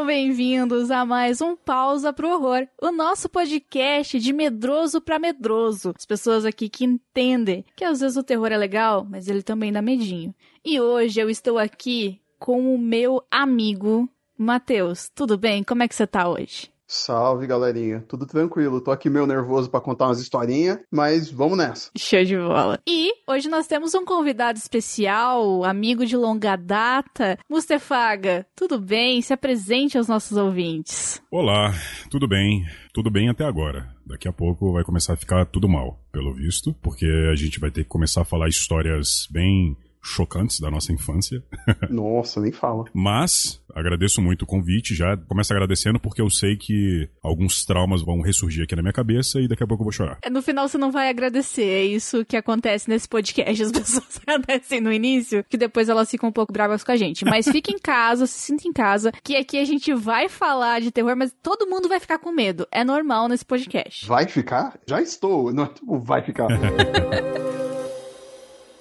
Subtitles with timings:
[0.00, 5.92] Sejam bem-vindos a mais um Pausa pro Horror, o nosso podcast de medroso para medroso.
[5.94, 9.70] As pessoas aqui que entendem que às vezes o terror é legal, mas ele também
[9.70, 10.34] dá medinho.
[10.64, 14.08] E hoje eu estou aqui com o meu amigo
[14.38, 15.10] Matheus.
[15.14, 15.62] Tudo bem?
[15.62, 16.70] Como é que você tá hoje?
[16.92, 18.04] Salve, galerinha.
[18.08, 18.80] Tudo tranquilo.
[18.80, 21.88] Tô aqui meio nervoso para contar umas historinhas, mas vamos nessa.
[21.96, 22.80] Show de bola.
[22.84, 28.44] E hoje nós temos um convidado especial, amigo de longa data, Mustefaga.
[28.56, 29.22] Tudo bem?
[29.22, 31.22] Se apresente aos nossos ouvintes.
[31.30, 31.72] Olá,
[32.10, 32.66] tudo bem?
[32.92, 33.94] Tudo bem até agora.
[34.04, 37.70] Daqui a pouco vai começar a ficar tudo mal, pelo visto, porque a gente vai
[37.70, 41.42] ter que começar a falar histórias bem chocantes da nossa infância.
[41.90, 42.84] Nossa, nem fala.
[42.94, 48.20] Mas agradeço muito o convite, já começo agradecendo porque eu sei que alguns traumas vão
[48.20, 50.18] ressurgir aqui na minha cabeça e daqui a pouco eu vou chorar.
[50.30, 53.62] No final você não vai agradecer, é isso que acontece nesse podcast.
[53.62, 57.24] As pessoas agradecem no início, que depois elas ficam um pouco bravas com a gente.
[57.24, 60.90] Mas fique em casa, se sinta em casa, que aqui a gente vai falar de
[60.90, 62.66] terror, mas todo mundo vai ficar com medo.
[62.70, 64.06] É normal nesse podcast.
[64.06, 64.78] Vai ficar?
[64.86, 66.48] Já estou, não é tipo, vai ficar.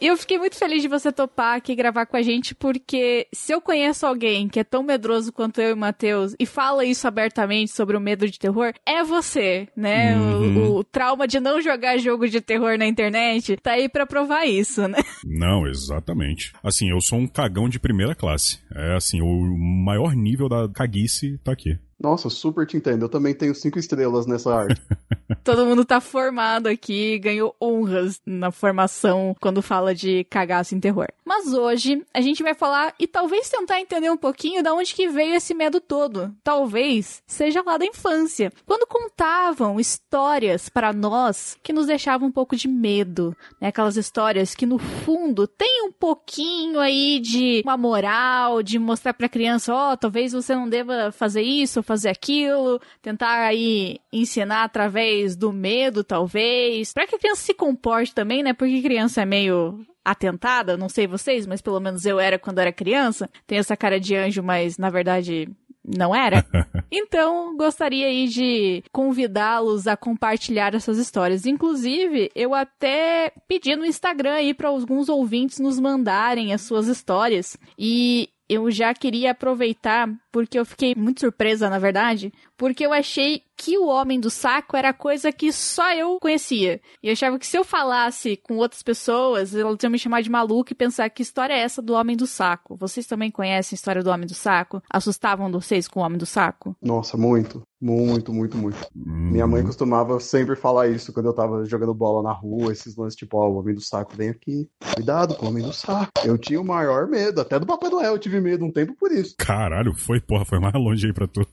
[0.01, 3.51] E eu fiquei muito feliz de você topar aqui gravar com a gente, porque se
[3.53, 7.07] eu conheço alguém que é tão medroso quanto eu e o Matheus e fala isso
[7.07, 10.15] abertamente sobre o medo de terror, é você, né?
[10.15, 10.57] Uhum.
[10.57, 14.45] O, o, trauma de não jogar jogo de terror na internet tá aí para provar
[14.45, 14.99] isso, né?
[15.25, 16.53] Não, exatamente.
[16.63, 18.59] Assim, eu sou um cagão de primeira classe.
[18.73, 21.77] É assim, o maior nível da caguice tá aqui.
[21.99, 23.03] Nossa, super te entendo.
[23.03, 24.81] Eu também tenho cinco estrelas nessa arte.
[25.43, 31.07] Todo mundo tá formado aqui, ganhou honras na formação quando fala de cagaço em terror.
[31.25, 35.09] Mas hoje a gente vai falar e talvez tentar entender um pouquinho da onde que
[35.09, 36.33] veio esse medo todo.
[36.43, 42.55] Talvez seja lá da infância, quando contavam histórias para nós que nos deixavam um pouco
[42.55, 43.67] de medo, né?
[43.67, 49.29] Aquelas histórias que no fundo tem um pouquinho aí de uma moral, de mostrar para
[49.29, 55.35] criança, ó, oh, talvez você não deva fazer isso, fazer aquilo, tentar aí ensinar através
[55.35, 58.53] do medo, talvez, para que a criança se comporte também, né?
[58.53, 62.71] Porque criança é meio atentada, não sei vocês, mas pelo menos eu era quando era
[62.71, 63.27] criança.
[63.47, 65.49] Tem essa cara de anjo, mas na verdade
[65.83, 66.45] não era?
[66.91, 71.45] Então, gostaria aí de convidá-los a compartilhar essas histórias.
[71.45, 77.55] Inclusive, eu até pedi no Instagram aí para alguns ouvintes nos mandarem as suas histórias.
[77.77, 83.43] E eu já queria aproveitar, porque eu fiquei muito surpresa, na verdade, porque eu achei
[83.55, 86.81] que o Homem do Saco era coisa que só eu conhecia.
[87.03, 90.29] E eu achava que se eu falasse com outras pessoas, elas iam me chamar de
[90.29, 92.75] maluco e pensar que história é essa do Homem do Saco.
[92.75, 94.81] Vocês também conhecem a história do Homem do Saco?
[94.89, 96.75] Assustavam vocês com o Homem do Saco?
[96.81, 97.61] Nossa, muito.
[97.81, 98.77] Muito, muito, muito.
[98.95, 99.31] Hum.
[99.31, 103.15] Minha mãe costumava sempre falar isso quando eu tava jogando bola na rua, esses lances
[103.15, 104.67] tipo, ó, oh, o homem do saco vem aqui.
[104.95, 106.11] Cuidado com o homem do saco.
[106.25, 109.11] Eu tinha o maior medo, até do Papai Noel eu tive medo um tempo por
[109.11, 109.35] isso.
[109.37, 111.47] Caralho, foi, porra, foi mais longe aí pra tu.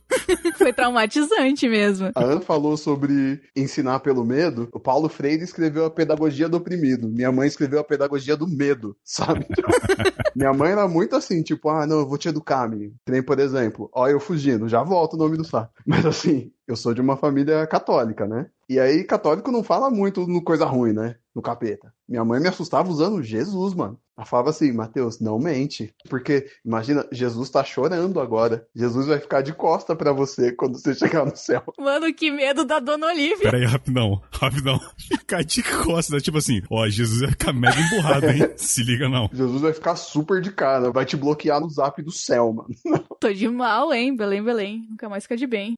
[0.66, 2.10] Foi traumatizante mesmo.
[2.12, 4.68] A Ana falou sobre ensinar pelo medo.
[4.72, 7.08] O Paulo Freire escreveu a pedagogia do oprimido.
[7.08, 9.46] Minha mãe escreveu a pedagogia do medo, sabe?
[10.34, 12.94] Minha mãe era muito assim, tipo, ah, não, eu vou te educar, menino.
[13.08, 15.72] Nem, por exemplo, ó, eu fugindo, já volto o nome do saco.
[15.86, 18.46] Mas assim, eu sou de uma família católica, né?
[18.68, 21.14] E aí, católico não fala muito no coisa ruim, né?
[21.32, 21.92] No capeta.
[22.08, 23.98] Minha mãe me assustava usando Jesus, mano.
[24.16, 25.94] Ela falava assim, Mateus, não mente.
[26.08, 28.66] Porque, imagina, Jesus tá chorando agora.
[28.74, 31.62] Jesus vai ficar de costa para você quando você chegar no céu.
[31.78, 33.50] Mano, que medo da Dona Olivia.
[33.50, 34.80] Peraí, rapidão, rapidão.
[34.96, 38.48] Ficar de costa, tipo assim, ó, Jesus vai ficar mega emburrado, hein?
[38.56, 39.28] Se liga não.
[39.32, 43.04] Jesus vai ficar super de cara, vai te bloquear no zap do céu, mano.
[43.20, 44.16] Tô de mal, hein?
[44.16, 44.86] Belém, Belém.
[44.88, 45.74] Nunca mais fica de bem.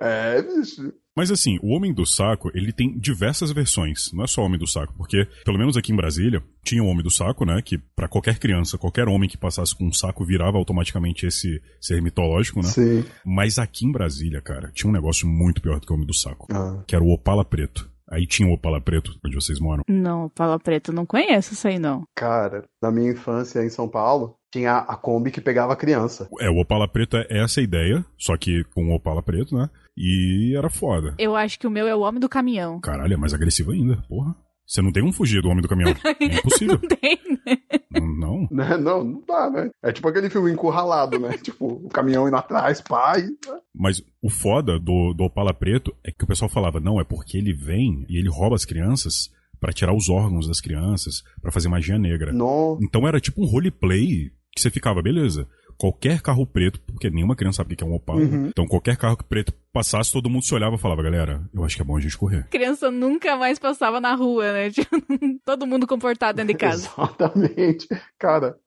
[0.00, 0.92] É, bicho.
[1.16, 4.12] Mas assim, o Homem do Saco, ele tem diversas versões.
[4.12, 6.86] Não é só o Homem do Saco, porque, pelo menos aqui em Brasília, tinha o
[6.86, 7.60] Homem do Saco, né?
[7.64, 12.00] Que para qualquer criança, qualquer homem que passasse com um saco virava automaticamente esse ser
[12.02, 12.68] mitológico, né?
[12.68, 13.04] Sim.
[13.24, 16.14] Mas aqui em Brasília, cara, tinha um negócio muito pior do que o Homem do
[16.14, 16.46] Saco.
[16.52, 16.82] Ah.
[16.86, 17.90] Que era o Opala Preto.
[18.10, 19.84] Aí tinha o Opala Preto, onde vocês moram?
[19.88, 22.02] Não, Opala Preto, não conheço isso aí não.
[22.16, 26.28] Cara, na minha infância em São Paulo, tinha a Kombi que pegava criança.
[26.40, 29.70] É, o Opala Preto é essa a ideia, só que com o Opala Preto, né?
[29.96, 31.14] E era foda.
[31.18, 32.80] Eu acho que o meu é o Homem do Caminhão.
[32.80, 34.34] Caralho, é mais agressivo ainda, porra.
[34.70, 35.92] Você não tem um fugir do Homem do Caminhão.
[36.20, 36.78] É impossível.
[36.80, 37.56] não tem, né?
[37.90, 38.48] Não?
[38.52, 38.76] Né?
[38.76, 39.70] Não, não dá, né?
[39.82, 41.36] É tipo aquele filme encurralado, né?
[41.42, 43.26] tipo, o caminhão indo atrás, pai.
[43.74, 47.36] Mas o foda do, do Opala Preto é que o pessoal falava, não, é porque
[47.36, 49.28] ele vem e ele rouba as crianças
[49.58, 52.32] para tirar os órgãos das crianças, para fazer magia negra.
[52.32, 52.78] Não.
[52.80, 55.48] Então era tipo um roleplay que você ficava, beleza
[55.80, 58.20] qualquer carro preto, porque nenhuma criança sabe o que é um Opala.
[58.20, 58.48] Uhum.
[58.48, 61.80] Então qualquer carro preto passasse, todo mundo se olhava e falava, galera, eu acho que
[61.80, 62.46] é bom a gente correr.
[62.50, 64.68] Criança nunca mais passava na rua, né?
[64.80, 64.90] Tipo,
[65.42, 66.86] todo mundo comportado dentro de casa.
[66.86, 67.88] Exatamente.
[68.18, 68.58] Cara,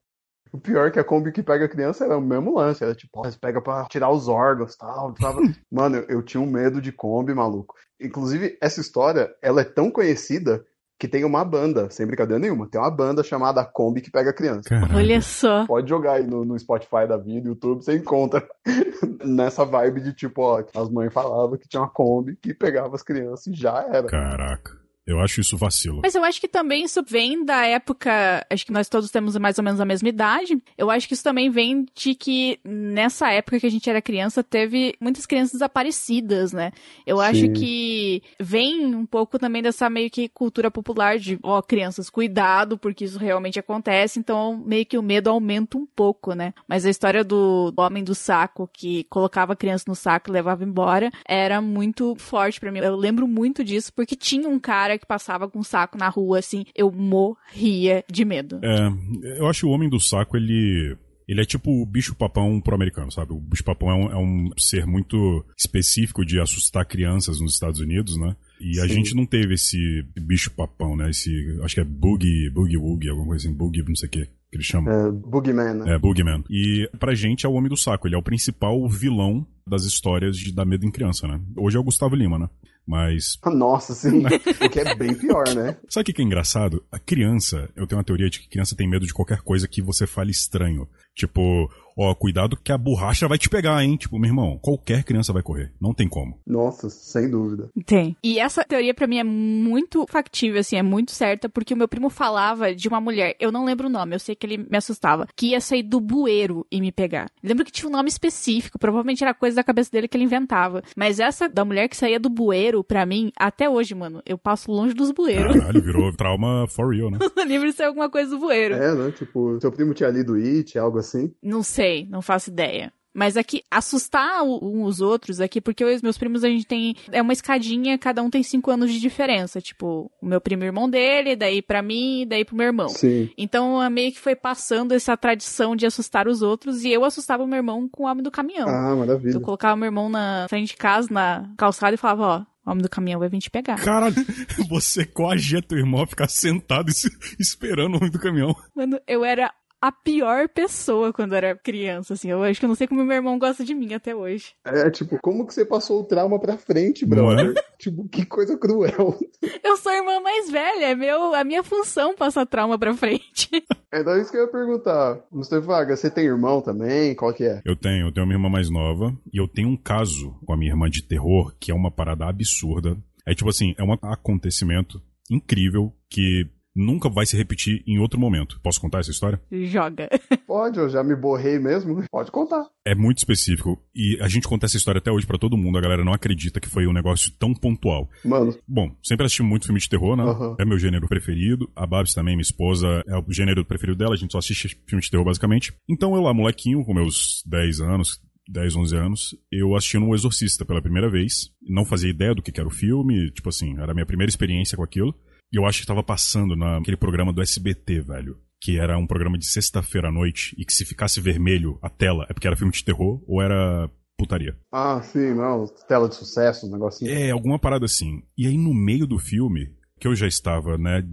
[0.51, 2.83] O pior é que a Kombi que pega a criança era o mesmo lance.
[2.83, 5.13] Era tipo, ó, eles pegam pra tirar os órgãos tal.
[5.13, 5.39] Tava...
[5.71, 7.75] Mano, eu, eu tinha um medo de Kombi, maluco.
[7.99, 10.65] Inclusive, essa história, ela é tão conhecida
[11.03, 14.69] que tem uma banda, sem brincadeira nenhuma, tem uma banda chamada Kombi que pega criança.
[14.69, 14.95] Caralho.
[14.95, 15.65] Olha só.
[15.67, 18.41] Pode jogar aí no, no Spotify da vida, YouTube, você encontra
[19.21, 23.03] nessa vibe de tipo, ó, as mães falavam que tinha uma Kombi que pegava as
[23.03, 24.07] crianças e já era.
[24.07, 24.77] Caraca.
[25.05, 25.99] Eu acho isso vacilo.
[26.01, 28.45] Mas eu acho que também isso vem da época.
[28.49, 30.57] Acho que nós todos temos mais ou menos a mesma idade.
[30.77, 34.41] Eu acho que isso também vem de que nessa época que a gente era criança,
[34.41, 36.71] teve muitas crianças desaparecidas, né?
[37.05, 37.23] Eu Sim.
[37.23, 42.77] acho que vem um pouco também dessa meio que cultura popular de, ó, crianças, cuidado,
[42.77, 44.19] porque isso realmente acontece.
[44.19, 46.53] Então, meio que o medo aumenta um pouco, né?
[46.65, 50.63] Mas a história do homem do saco que colocava a criança no saco e levava
[50.63, 52.79] embora era muito forte pra mim.
[52.79, 56.39] Eu lembro muito disso porque tinha um cara que passava com um saco na rua,
[56.39, 58.59] assim, eu morria de medo.
[58.63, 60.97] É, eu acho o Homem do Saco, ele.
[61.25, 63.31] Ele é tipo o bicho-papão pro-americano, sabe?
[63.31, 65.15] O bicho-papão é um, é um ser muito
[65.57, 68.35] específico de assustar crianças nos Estados Unidos, né?
[68.59, 68.95] E a Sim.
[68.95, 71.09] gente não teve esse bicho-papão, né?
[71.09, 71.31] Esse.
[71.63, 74.31] Acho que é Boogie, Boogie Woogie, alguma coisa assim, Boogie, não sei o que, que
[74.51, 74.91] ele chama.
[74.91, 75.95] É, Boogeyman, né?
[75.95, 76.43] É, Boogeyman.
[76.49, 78.05] E pra gente é o Homem do Saco.
[78.05, 81.39] Ele é o principal vilão das histórias de dar medo em criança, né?
[81.57, 82.49] Hoje é o Gustavo Lima, né?
[82.85, 83.39] Mas.
[83.45, 84.23] Nossa, sim.
[84.25, 85.77] o que é bem pior, né?
[85.89, 86.83] Sabe o que que é engraçado?
[86.91, 89.81] A criança, eu tenho uma teoria de que criança tem medo de qualquer coisa que
[89.81, 90.87] você fale estranho.
[91.15, 93.97] Tipo, ó, cuidado que a borracha vai te pegar, hein?
[93.97, 95.71] Tipo, meu irmão, qualquer criança vai correr.
[95.79, 96.39] Não tem como.
[96.45, 97.69] Nossa, sem dúvida.
[97.85, 98.15] Tem.
[98.23, 101.87] E essa teoria pra mim é muito factível, assim, é muito certa, porque o meu
[101.87, 104.77] primo falava de uma mulher, eu não lembro o nome, eu sei que ele me
[104.77, 107.29] assustava, que ia sair do bueiro e me pegar.
[107.43, 110.83] Lembro que tinha um nome específico, provavelmente era coisa da cabeça dele que ele inventava.
[110.95, 114.71] Mas essa da mulher que saía do bueiro, pra mim, até hoje, mano, eu passo
[114.71, 115.55] longe dos bueiros.
[115.57, 117.19] Caralho, virou trauma for real, né?
[117.35, 118.75] No livro de ser alguma coisa do bueiro.
[118.75, 119.11] É, né?
[119.11, 121.33] Tipo, seu primo tinha lido It, algo assim.
[121.41, 122.91] Não sei, não faço ideia.
[123.15, 126.49] Mas aqui, assustar o- um os outros aqui, porque eu e os meus primos, a
[126.49, 126.95] gente tem.
[127.11, 129.61] É uma escadinha, cada um tem cinco anos de diferença.
[129.61, 132.89] Tipo, o meu primo o irmão dele, daí pra mim, daí pro meu irmão.
[132.89, 133.29] Sim.
[133.37, 137.43] Então, é meio que foi passando essa tradição de assustar os outros, e eu assustava
[137.43, 138.67] o meu irmão com o homem do caminhão.
[138.67, 139.35] Ah, maravilha.
[139.35, 142.81] Eu colocava meu irmão na frente de casa, na calçada, e falava, ó, o homem
[142.81, 143.75] do caminhão vai vir te pegar.
[143.75, 144.15] Caralho,
[144.67, 148.55] você coagia teu irmão a ficar sentado e se- esperando o homem do caminhão.
[148.75, 149.53] Mano, eu era
[149.83, 152.29] a pior pessoa quando eu era criança, assim.
[152.29, 154.53] Eu acho que eu não sei como meu irmão gosta de mim até hoje.
[154.63, 157.35] É, tipo, como que você passou o trauma pra frente, Não é?
[157.35, 157.63] brother?
[157.83, 159.19] Tipo, que coisa cruel.
[159.61, 163.49] Eu sou a irmã mais velha, é meu, a minha função passar trauma pra frente.
[163.91, 165.19] É daí isso que eu ia perguntar.
[165.31, 167.13] Mustafa Vaga, você tem irmão também?
[167.13, 167.61] Qual que é?
[167.63, 170.57] Eu tenho, eu tenho uma irmã mais nova e eu tenho um caso com a
[170.57, 172.97] minha irmã de terror que é uma parada absurda.
[173.27, 178.59] É tipo assim, é um acontecimento incrível que nunca vai se repetir em outro momento.
[178.61, 179.41] Posso contar essa história?
[179.51, 180.09] Joga.
[180.47, 182.03] Pode, eu já me borrei mesmo.
[182.11, 182.65] Pode contar.
[182.85, 185.77] É muito específico e a gente conta essa história até hoje pra todo mundo.
[185.77, 188.09] A galera não acredita que foi um negócio tão pontual.
[188.23, 190.23] Mano, Bom, sempre assisti muito filme de terror, né?
[190.23, 190.55] Aham.
[190.59, 191.71] É meu gênero preferido.
[191.75, 194.13] A Babs também, minha esposa, é o gênero preferido dela.
[194.13, 195.73] A gente só assiste filme de terror, basicamente.
[195.89, 200.65] Então eu lá, molequinho, com meus 10 anos, 10, 11 anos, eu assistindo O Exorcista
[200.65, 201.51] pela primeira vez.
[201.61, 203.31] Não fazia ideia do que que era o filme.
[203.31, 205.15] Tipo assim, era a minha primeira experiência com aquilo.
[205.53, 208.37] E eu acho que tava passando naquele programa do SBT, velho.
[208.59, 210.55] Que era um programa de sexta-feira à noite.
[210.57, 213.89] E que se ficasse vermelho a tela, é porque era filme de terror ou era
[214.17, 214.57] putaria.
[214.71, 217.11] ah, sim, não, tela de sucesso, um negocinho.
[217.11, 218.23] É, alguma parada assim.
[218.37, 219.69] E aí, no meio do filme,
[219.99, 221.03] que eu já estava, né,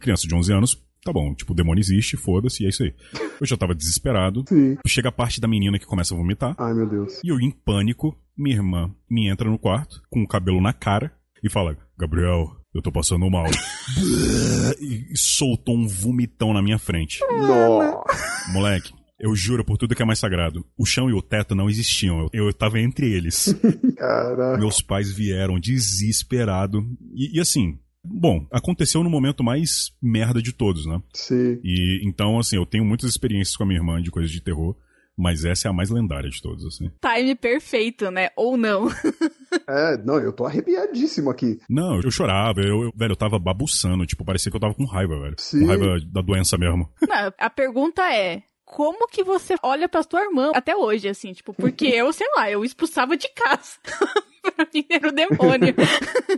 [0.00, 2.94] criança de 11 anos, tá bom, tipo, o demônio existe, foda-se, e é isso aí.
[3.40, 4.44] Eu já tava desesperado.
[4.48, 4.76] Sim.
[4.86, 6.54] Chega a parte da menina que começa a vomitar.
[6.58, 7.20] Ai, meu Deus.
[7.24, 11.12] E eu, em pânico, minha irmã me entra no quarto, com o cabelo na cara,
[11.42, 13.46] e fala: Gabriel, eu tô passando mal.
[14.80, 17.20] e soltou um vomitão na minha frente.
[17.20, 18.52] Nossa.
[18.52, 18.92] Moleque.
[19.18, 20.64] Eu juro por tudo que é mais sagrado.
[20.78, 22.20] O chão e o teto não existiam.
[22.32, 23.54] Eu, eu tava entre eles.
[23.94, 24.58] Caraca.
[24.58, 26.82] Meus pais vieram desesperado.
[27.14, 31.02] E, e assim, bom, aconteceu no momento mais merda de todos, né?
[31.12, 31.60] Sim.
[31.62, 34.74] E então, assim, eu tenho muitas experiências com a minha irmã de coisas de terror,
[35.20, 36.90] mas essa é a mais lendária de todas, assim.
[37.00, 38.30] Time perfeito, né?
[38.36, 38.88] Ou não.
[39.68, 41.58] É, não, eu tô arrepiadíssimo aqui.
[41.68, 44.84] Não, eu chorava, eu, eu- velho, eu tava babuçando, tipo, parecia que eu tava com
[44.84, 45.34] raiva, velho.
[45.38, 45.60] Sim.
[45.62, 46.88] Com raiva da doença mesmo.
[47.02, 48.42] Não, a pergunta é.
[48.64, 52.48] Como que você olha pra tua irmã até hoje, assim, tipo, porque eu, sei lá,
[52.48, 53.72] eu expulsava de casa.
[54.54, 55.74] pra mim era o demônio.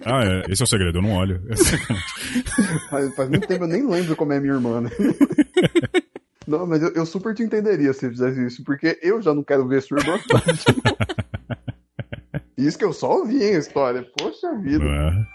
[0.07, 1.43] Ah, é, esse é o segredo, eu não olho.
[1.51, 1.57] É.
[2.89, 4.91] Faz, faz muito tempo eu nem lembro como é minha irmã, né?
[6.53, 9.43] Não, mas eu, eu super te entenderia se você fizesse isso, porque eu já não
[9.43, 10.19] quero ver sua irmã.
[12.59, 14.07] Isso que eu só ouvi, hein, a história.
[14.19, 14.85] Poxa vida.
[14.85, 15.27] É.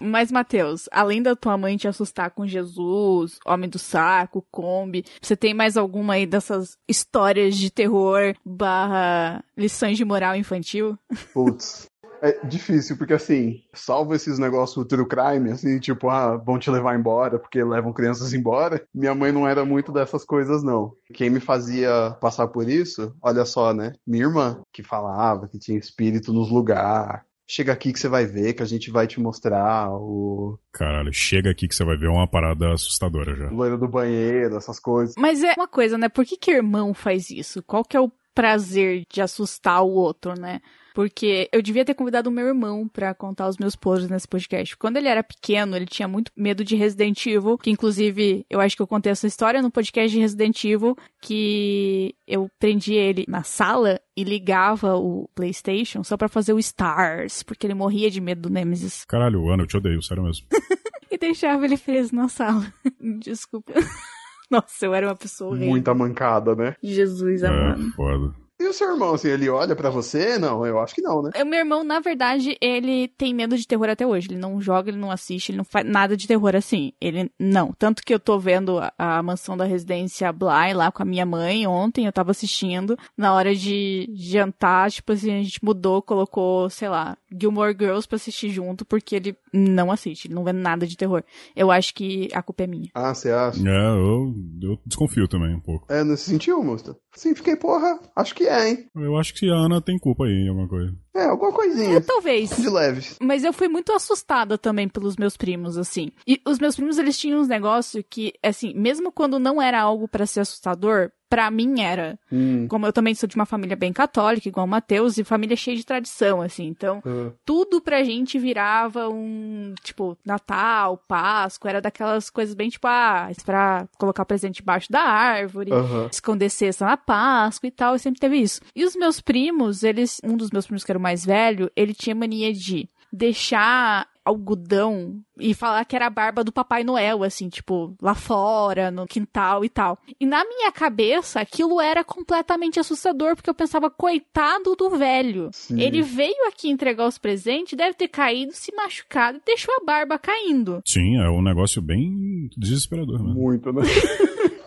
[0.00, 5.36] Mas, Matheus, além da tua mãe te assustar com Jesus, Homem do Saco, Kombi, você
[5.36, 10.98] tem mais alguma aí dessas histórias de terror barra lições de moral infantil?
[11.32, 11.88] Putz.
[12.22, 16.98] É difícil, porque assim, salvo esses negócios true crime, assim, tipo, ah, vão te levar
[16.98, 18.82] embora porque levam crianças embora.
[18.94, 20.92] Minha mãe não era muito dessas coisas, não.
[21.14, 23.92] Quem me fazia passar por isso, olha só, né?
[24.06, 27.22] Minha irmã, que falava que tinha espírito nos lugares.
[27.50, 30.58] Chega aqui que você vai ver, que a gente vai te mostrar o.
[30.70, 33.48] Caralho, chega aqui que você vai ver uma parada assustadora já.
[33.48, 35.14] Loira do banheiro, essas coisas.
[35.16, 36.10] Mas é uma coisa, né?
[36.10, 37.62] Por que, que irmão faz isso?
[37.62, 40.60] Qual que é o prazer de assustar o outro, né?
[40.98, 44.76] Porque eu devia ter convidado o meu irmão para contar os meus podres nesse podcast.
[44.76, 48.74] Quando ele era pequeno, ele tinha muito medo de Resident Evil, que inclusive eu acho
[48.74, 53.44] que eu contei essa história no podcast de Resident Evil, que eu prendi ele na
[53.44, 58.48] sala e ligava o PlayStation só para fazer o Stars, porque ele morria de medo
[58.48, 59.04] do Nemesis.
[59.04, 60.48] Caralho, Ana, eu te odeio, sério mesmo.
[61.08, 62.74] e deixava ele preso na sala.
[63.22, 63.72] Desculpa.
[64.50, 65.70] Nossa, eu era uma pessoa horrível.
[65.70, 66.74] Muita mancada, né?
[66.82, 67.86] Jesus amado.
[67.86, 68.47] É, foda.
[68.60, 70.36] E o seu irmão, assim, ele olha para você?
[70.36, 71.30] Não, eu acho que não, né?
[71.40, 74.28] O meu irmão, na verdade, ele tem medo de terror até hoje.
[74.28, 76.92] Ele não joga, ele não assiste, ele não faz nada de terror assim.
[77.00, 77.72] Ele não.
[77.78, 81.24] Tanto que eu tô vendo a, a mansão da residência Bly lá com a minha
[81.24, 82.98] mãe ontem, eu tava assistindo.
[83.16, 88.16] Na hora de jantar, tipo assim, a gente mudou, colocou, sei lá, Gilmore Girls pra
[88.16, 91.22] assistir junto, porque ele não assiste, ele não vê nada de terror.
[91.54, 92.88] Eu acho que a culpa é minha.
[92.92, 93.60] Ah, você acha?
[93.60, 95.86] É, eu, eu desconfio também um pouco.
[95.92, 96.96] É, nesse sentido, moça.
[97.14, 98.88] Sim, fiquei, porra, acho que é, hein?
[98.96, 100.92] Eu acho que a Ana tem culpa aí em alguma coisa.
[101.14, 101.96] É, alguma coisinha.
[101.96, 102.50] É, talvez.
[102.50, 103.04] De leve.
[103.20, 106.10] Mas eu fui muito assustada também pelos meus primos, assim.
[106.26, 110.08] E os meus primos, eles tinham uns negócios que, assim, mesmo quando não era algo
[110.08, 112.18] para ser assustador, pra mim era.
[112.32, 112.66] Hum.
[112.68, 115.76] Como eu também sou de uma família bem católica, igual o Mateus, e família cheia
[115.76, 116.66] de tradição, assim.
[116.66, 117.32] Então, Uhum.
[117.44, 123.86] tudo pra gente virava um, tipo, Natal, Páscoa, era daquelas coisas bem, tipo, ah, pra
[123.98, 126.08] colocar presente embaixo da árvore, Aham.
[126.10, 128.60] esconder cesta na Páscoa e tal, e sempre teve isso.
[128.74, 131.94] E os meus primos, eles, um dos meus primos que era o mais velho, ele
[131.94, 137.48] tinha mania de deixar algodão e falar que era a barba do Papai Noel, assim,
[137.48, 139.98] tipo, lá fora, no quintal e tal.
[140.20, 145.50] E na minha cabeça, aquilo era completamente assustador, porque eu pensava, coitado do velho.
[145.52, 145.80] Sim.
[145.80, 150.18] Ele veio aqui entregar os presentes, deve ter caído, se machucado e deixou a barba
[150.18, 150.80] caindo.
[150.86, 153.32] Sim, é um negócio bem desesperador, né?
[153.32, 153.82] Muito, né?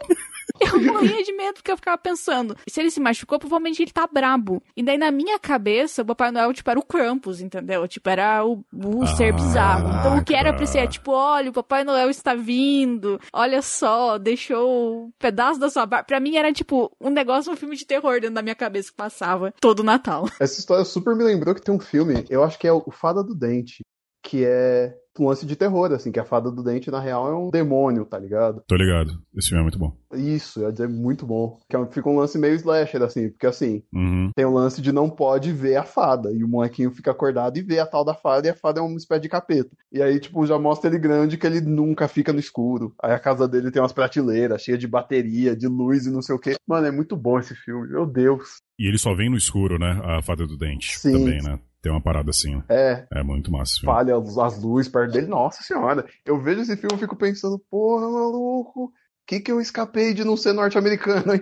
[0.71, 4.07] Eu morria de medo porque eu ficava pensando, se ele se machucou, provavelmente ele tá
[4.07, 4.61] brabo.
[4.75, 7.87] E daí na minha cabeça, o Papai Noel, tipo, era o Krampus, entendeu?
[7.87, 9.89] Tipo, era o, o Ah, ser bizarro.
[9.99, 13.61] Então o que era pra ser, é tipo, olha, o Papai Noel está vindo, olha
[13.61, 16.05] só, deixou um pedaço da sua barba.
[16.05, 18.97] Pra mim era, tipo, um negócio, um filme de terror dentro da minha cabeça que
[18.97, 20.25] passava todo Natal.
[20.39, 23.23] Essa história super me lembrou que tem um filme, eu acho que é o Fada
[23.23, 23.81] do Dente,
[24.23, 27.35] que é um lance de terror, assim, que a Fada do Dente, na real, é
[27.35, 28.63] um demônio, tá ligado?
[28.67, 29.21] Tô ligado.
[29.35, 29.93] Esse filme é muito bom.
[30.13, 31.57] Isso, eu ia dizer muito bom.
[31.69, 34.31] Que é um- fica um lance meio slasher, assim, porque assim, Uhum.
[34.35, 36.31] tem o lance de não pode ver a fada.
[36.31, 38.83] E o molequinho fica acordado e vê a tal da fada, e a fada é
[38.83, 39.69] uma espécie de capeta.
[39.91, 42.93] E aí, tipo, já mostra ele grande que ele nunca fica no escuro.
[43.01, 46.35] Aí a casa dele tem umas prateleiras cheias de bateria, de luz e não sei
[46.35, 46.55] o quê.
[46.67, 48.61] Mano, é muito bom esse filme, meu Deus.
[48.79, 49.99] E ele só vem no escuro, né?
[50.03, 51.11] A fada do dente Sim.
[51.11, 51.59] também, né?
[51.81, 52.55] Tem uma parada assim.
[52.55, 52.63] né?
[52.69, 55.27] É, É muito massa falha as luzes perto dele.
[55.27, 58.91] Nossa senhora, eu vejo esse filme e fico pensando, porra, maluco, o
[59.27, 61.23] que que eu escapei de não ser norte-americano?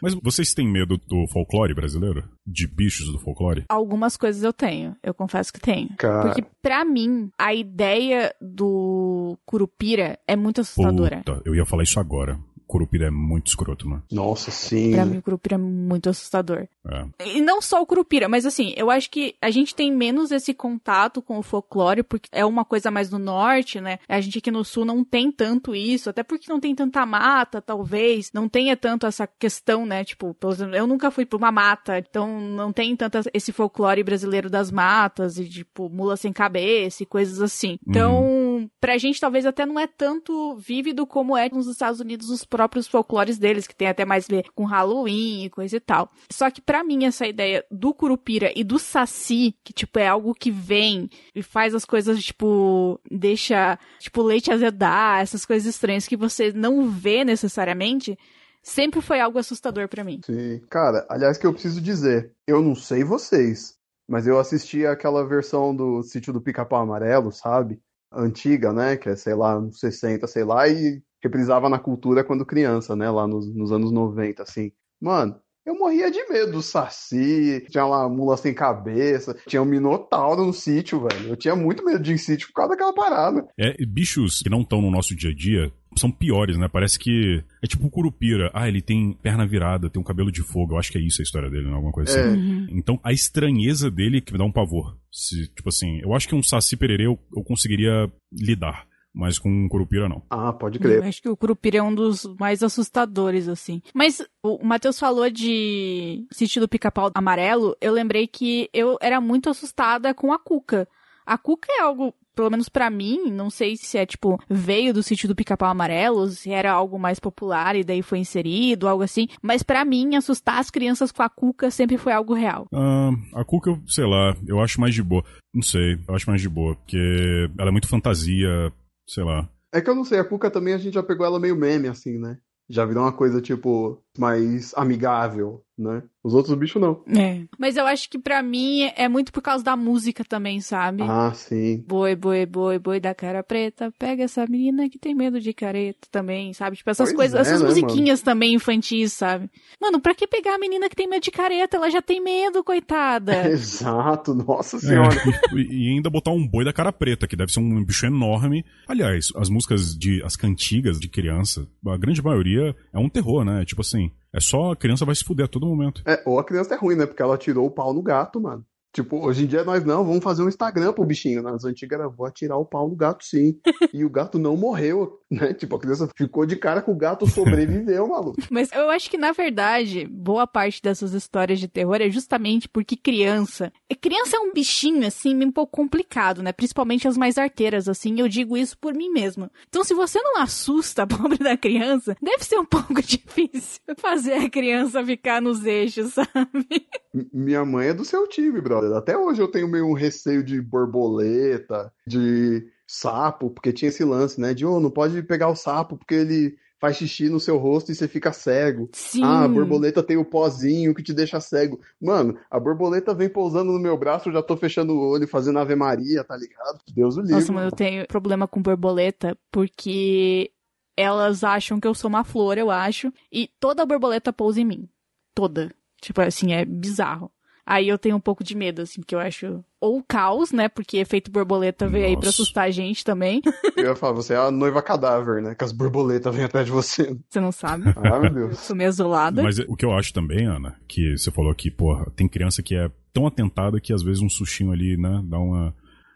[0.00, 2.24] Mas vocês têm medo do folclore brasileiro?
[2.46, 3.64] De bichos do folclore?
[3.68, 5.90] Algumas coisas eu tenho, eu confesso que tenho.
[5.98, 11.18] Cara, Porque pra mim, a ideia do Curupira é muito assustadora.
[11.18, 12.38] Puta, eu ia falar isso agora.
[12.68, 14.02] Curupira é muito escroto, né?
[14.12, 14.92] nossa, sim.
[14.92, 16.68] Pra mim, o Curupira é muito assustador.
[16.86, 17.06] É.
[17.26, 20.52] E não só o Curupira, mas assim, eu acho que a gente tem menos esse
[20.52, 23.98] contato com o folclore, porque é uma coisa mais do norte, né?
[24.08, 27.62] A gente aqui no sul não tem tanto isso, até porque não tem tanta mata,
[27.62, 30.04] talvez, não tenha tanto essa questão, né?
[30.04, 34.02] Tipo, por exemplo, eu nunca fui pra uma mata, então não tem tanto esse folclore
[34.02, 37.78] brasileiro das matas e, tipo, mula sem cabeça e coisas assim.
[37.86, 42.44] Então, pra gente talvez até não é tanto vívido como é nos Estados Unidos os
[42.58, 46.10] próprios folclores deles, que tem até mais a ver com Halloween e coisa e tal.
[46.28, 50.34] Só que pra mim essa ideia do Curupira e do Saci, que tipo é algo
[50.34, 56.16] que vem e faz as coisas tipo deixa tipo leite azedar, essas coisas estranhas que
[56.16, 58.18] você não vê necessariamente,
[58.60, 60.20] sempre foi algo assustador pra mim.
[60.26, 60.60] Sim.
[60.68, 63.76] Cara, aliás, que eu preciso dizer, eu não sei vocês,
[64.08, 67.80] mas eu assisti aquela versão do Sítio do Pica-Pau Amarelo, sabe?
[68.12, 68.96] Antiga, né?
[68.96, 73.10] Que é, sei lá, uns 60, sei lá, e reprisava na cultura quando criança, né?
[73.10, 74.72] Lá nos, nos anos 90, assim.
[75.00, 80.46] Mano, eu morria de medo do Saci, tinha lá mula sem cabeça, tinha um Minotauro
[80.46, 81.28] no sítio, velho.
[81.28, 83.46] Eu tinha muito medo de ir em sítio por causa daquela parada.
[83.58, 86.68] É, bichos que não estão no nosso dia a dia são piores, né?
[86.68, 88.50] Parece que é tipo o Curupira.
[88.54, 90.74] Ah, ele tem perna virada, tem um cabelo de fogo.
[90.74, 91.74] Eu acho que é isso a história dele, né?
[91.74, 92.24] Alguma coisa É.
[92.24, 92.38] assim.
[92.38, 92.66] Uhum.
[92.70, 94.96] Então, a estranheza dele que me dá um pavor.
[95.12, 98.86] Se, tipo assim, eu acho que um Saci Pererê eu, eu conseguiria lidar,
[99.18, 100.22] mas com um Curupira não.
[100.30, 101.02] Ah, pode Eu crer.
[101.02, 103.82] acho que o Curupira é um dos mais assustadores, assim.
[103.92, 107.76] Mas o Matheus falou de sítio do pica-pau amarelo.
[107.80, 110.86] Eu lembrei que eu era muito assustada com a Cuca.
[111.26, 115.02] A Cuca é algo, pelo menos pra mim, não sei se é tipo, veio do
[115.02, 119.26] sítio do pica-pau amarelo, se era algo mais popular e daí foi inserido, algo assim.
[119.42, 122.66] Mas pra mim, assustar as crianças com a Cuca sempre foi algo real.
[122.72, 125.22] Ah, a Cuca, eu, sei lá, eu acho mais de boa.
[125.52, 128.72] Não sei, eu acho mais de boa, porque ela é muito fantasia,
[129.08, 129.48] sei lá.
[129.72, 131.88] É que eu não sei, a Cuca também a gente já pegou ela meio meme,
[131.88, 132.38] assim, né?
[132.68, 136.02] Já virou uma coisa, tipo, mais amigável, né?
[136.24, 137.02] Os outros bichos não.
[137.16, 137.44] É.
[137.58, 141.02] Mas eu acho que pra mim é muito por causa da música também, sabe?
[141.04, 141.82] Ah, sim.
[141.86, 146.08] Boi, boi, boi, boi da cara preta, pega essa menina que tem medo de careta
[146.10, 146.76] também, sabe?
[146.76, 149.48] Tipo, essas Pois coisas, é, essas né, musiquinhas também infantis, sabe?
[149.80, 151.76] Mano, pra que pegar a menina que tem medo de careta?
[151.76, 153.46] Ela já tem medo, coitada.
[153.48, 155.14] Exato, nossa senhora.
[155.14, 158.04] É, e, e ainda botar um boi da cara preta, que deve ser um bicho
[158.04, 158.64] enorme.
[158.88, 163.64] Aliás, as músicas de as cantigas de criança, a grande maioria é um terror, né?
[163.64, 166.02] Tipo assim, é só a criança vai se fuder a todo momento.
[166.06, 167.06] É, ou a criança é ruim, né?
[167.06, 168.64] Porque ela tirou o pau no gato, mano.
[168.92, 171.42] Tipo, hoje em dia nós não, vamos fazer um Instagram pro bichinho.
[171.42, 173.58] Nas antigas era, vou atirar o pau no gato sim.
[173.92, 175.52] e o gato não morreu, né?
[175.58, 178.38] Tipo, a criança ficou de cara com o gato sobreviveu, maluco.
[178.50, 182.96] Mas eu acho que, na verdade, boa parte dessas histórias de terror é justamente porque
[182.96, 183.72] criança.
[183.90, 186.52] é- Criança é um bichinho, assim, um pouco complicado, né?
[186.52, 188.18] Principalmente as mais arteiras, assim.
[188.20, 189.50] Eu digo isso por mim mesma.
[189.68, 194.34] Então, se você não assusta a pobre da criança, deve ser um pouco difícil fazer
[194.34, 196.86] a criança ficar nos eixos, sabe?
[197.14, 198.92] M- Minha mãe é do seu time, brother.
[198.96, 204.40] Até hoje eu tenho meio um receio de borboleta, de sapo, porque tinha esse lance,
[204.40, 204.54] né?
[204.54, 207.94] De, ô, não pode pegar o sapo porque ele faz xixi no seu rosto e
[207.94, 208.88] você fica cego.
[208.92, 209.22] Sim.
[209.22, 211.80] Ah, a borboleta tem o pozinho que te deixa cego.
[212.00, 215.58] Mano, a borboleta vem pousando no meu braço, eu já tô fechando o olho, fazendo
[215.58, 216.80] Ave Maria, tá ligado?
[216.94, 217.34] Deus o livre.
[217.34, 220.50] Nossa, mano, eu tenho problema com borboleta porque
[220.96, 224.88] elas acham que eu sou uma flor, eu acho, e toda borboleta pousa em mim.
[225.34, 225.70] Toda.
[226.00, 227.30] Tipo assim, é bizarro.
[227.70, 229.62] Aí eu tenho um pouco de medo, assim, porque eu acho.
[229.78, 230.70] Ou caos, né?
[230.70, 232.30] Porque efeito borboleta veio aí pra Nossa.
[232.30, 233.42] assustar a gente também.
[233.76, 235.54] Eu ia falar, você é a noiva cadáver, né?
[235.54, 237.14] Que as borboletas vêm atrás de você.
[237.28, 237.84] Você não sabe.
[237.94, 238.58] Ah, meu Eu Deus.
[238.60, 239.42] sou meio isolada.
[239.42, 242.74] Mas o que eu acho também, Ana, que você falou aqui, porra, tem criança que
[242.74, 245.74] é tão atentada que às vezes um sustinho ali, né, dá uma,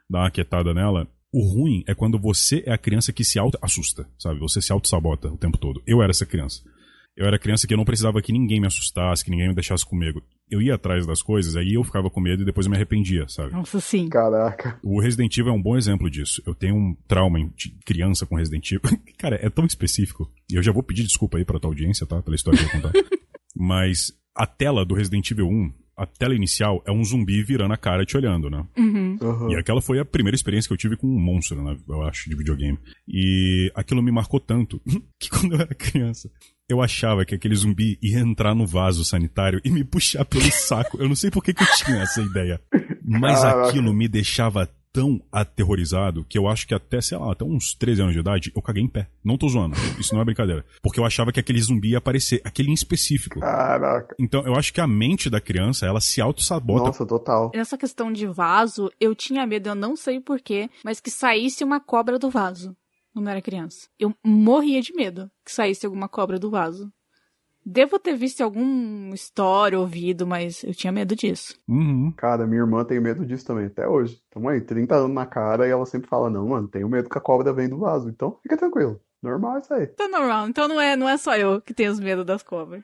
[0.09, 1.07] dá uma quietada nela.
[1.31, 4.41] O ruim é quando você é a criança que se auto-assusta, sabe?
[4.41, 5.83] Você se auto-sabota o tempo todo.
[5.87, 6.63] Eu era essa criança.
[7.17, 9.85] Eu era criança que eu não precisava que ninguém me assustasse, que ninguém me deixasse
[9.85, 10.23] com medo.
[10.51, 13.27] Eu ia atrás das coisas, aí eu ficava com medo e depois eu me arrependia,
[13.29, 13.53] sabe?
[13.53, 14.09] Nossa, sim.
[14.09, 14.79] Caraca.
[14.83, 16.43] O Resident Evil é um bom exemplo disso.
[16.47, 18.99] Eu tenho um trauma de criança com Resident Evil.
[19.19, 20.31] Cara, é tão específico.
[20.51, 22.21] E eu já vou pedir desculpa aí pra tua audiência, tá?
[22.23, 22.93] Pela história que eu vou contar.
[23.55, 27.77] Mas a tela do Resident Evil 1, a tela inicial, é um zumbi virando a
[27.77, 28.67] cara e te olhando, né?
[28.77, 29.19] Uhum.
[29.21, 29.51] Aham.
[29.51, 31.77] E aquela foi a primeira experiência que eu tive com um monstro, né?
[31.89, 32.79] Eu acho, de videogame.
[33.07, 34.81] E aquilo me marcou tanto
[35.21, 36.31] que quando eu era criança,
[36.69, 40.99] eu achava que aquele zumbi ia entrar no vaso sanitário e me puxar pelo saco.
[41.01, 42.61] Eu não sei por que, que eu tinha essa ideia.
[43.05, 43.69] Mas Caraca.
[43.69, 48.03] aquilo me deixava tão aterrorizado que eu acho que até, sei lá, até uns 13
[48.03, 49.09] anos de idade, eu caguei em pé.
[49.25, 49.75] Não tô zoando.
[49.99, 50.65] Isso não é brincadeira.
[50.83, 53.41] Porque eu achava que aquele zumbi ia aparecer, aquele em específico.
[53.41, 54.15] Caraca.
[54.21, 57.51] Então, eu acho que a mente da criança, ela se auto-sabota Nossa, total.
[57.55, 61.81] Nessa questão de vaso, eu tinha medo, eu não sei porquê, mas que saísse uma
[61.81, 62.77] cobra do vaso
[63.13, 63.89] quando eu era criança.
[63.99, 66.93] Eu morria de medo que saísse alguma cobra do vaso.
[67.65, 71.57] Devo ter visto algum história, ouvido, mas eu tinha medo disso.
[71.69, 72.13] Uhum.
[72.17, 74.21] Cara, minha irmã tem medo disso também, até hoje.
[74.31, 77.19] Tamo aí, 30 anos na cara e ela sempre fala: Não, mano, tenho medo que
[77.19, 78.09] a cobra vem do vaso.
[78.09, 79.01] Então fica tranquilo.
[79.23, 79.87] Normal isso aí.
[79.87, 82.83] Tá normal, então não é, não é só eu que tenho os medos das cobras.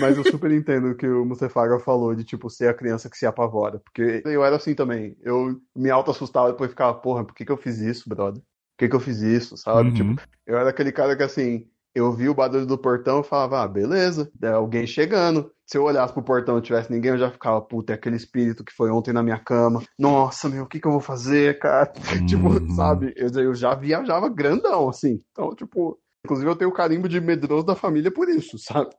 [0.00, 3.16] Mas eu super entendo o que o Mustafaga falou de, tipo, ser a criança que
[3.16, 3.78] se apavora.
[3.78, 5.16] Porque eu era assim também.
[5.22, 8.42] Eu me auto-assustava e depois ficava, porra, por que que eu fiz isso, brother?
[8.78, 9.88] Por que que eu fiz isso, sabe?
[9.88, 9.94] Uhum.
[10.14, 13.64] Tipo, eu era aquele cara que, assim, eu vi o barulho do portão e falava,
[13.64, 15.50] ah, beleza, é alguém chegando.
[15.66, 18.14] Se eu olhasse pro portão e não tivesse ninguém, eu já ficava, puta, é aquele
[18.14, 19.82] espírito que foi ontem na minha cama.
[19.98, 21.92] Nossa, meu, o que que eu vou fazer, cara?
[22.28, 22.70] Tipo, Uhum.
[22.76, 23.12] sabe?
[23.16, 25.20] Eu, eu já viajava grandão, assim.
[25.32, 28.90] Então, tipo, inclusive eu tenho o carimbo de medroso da família por isso, sabe?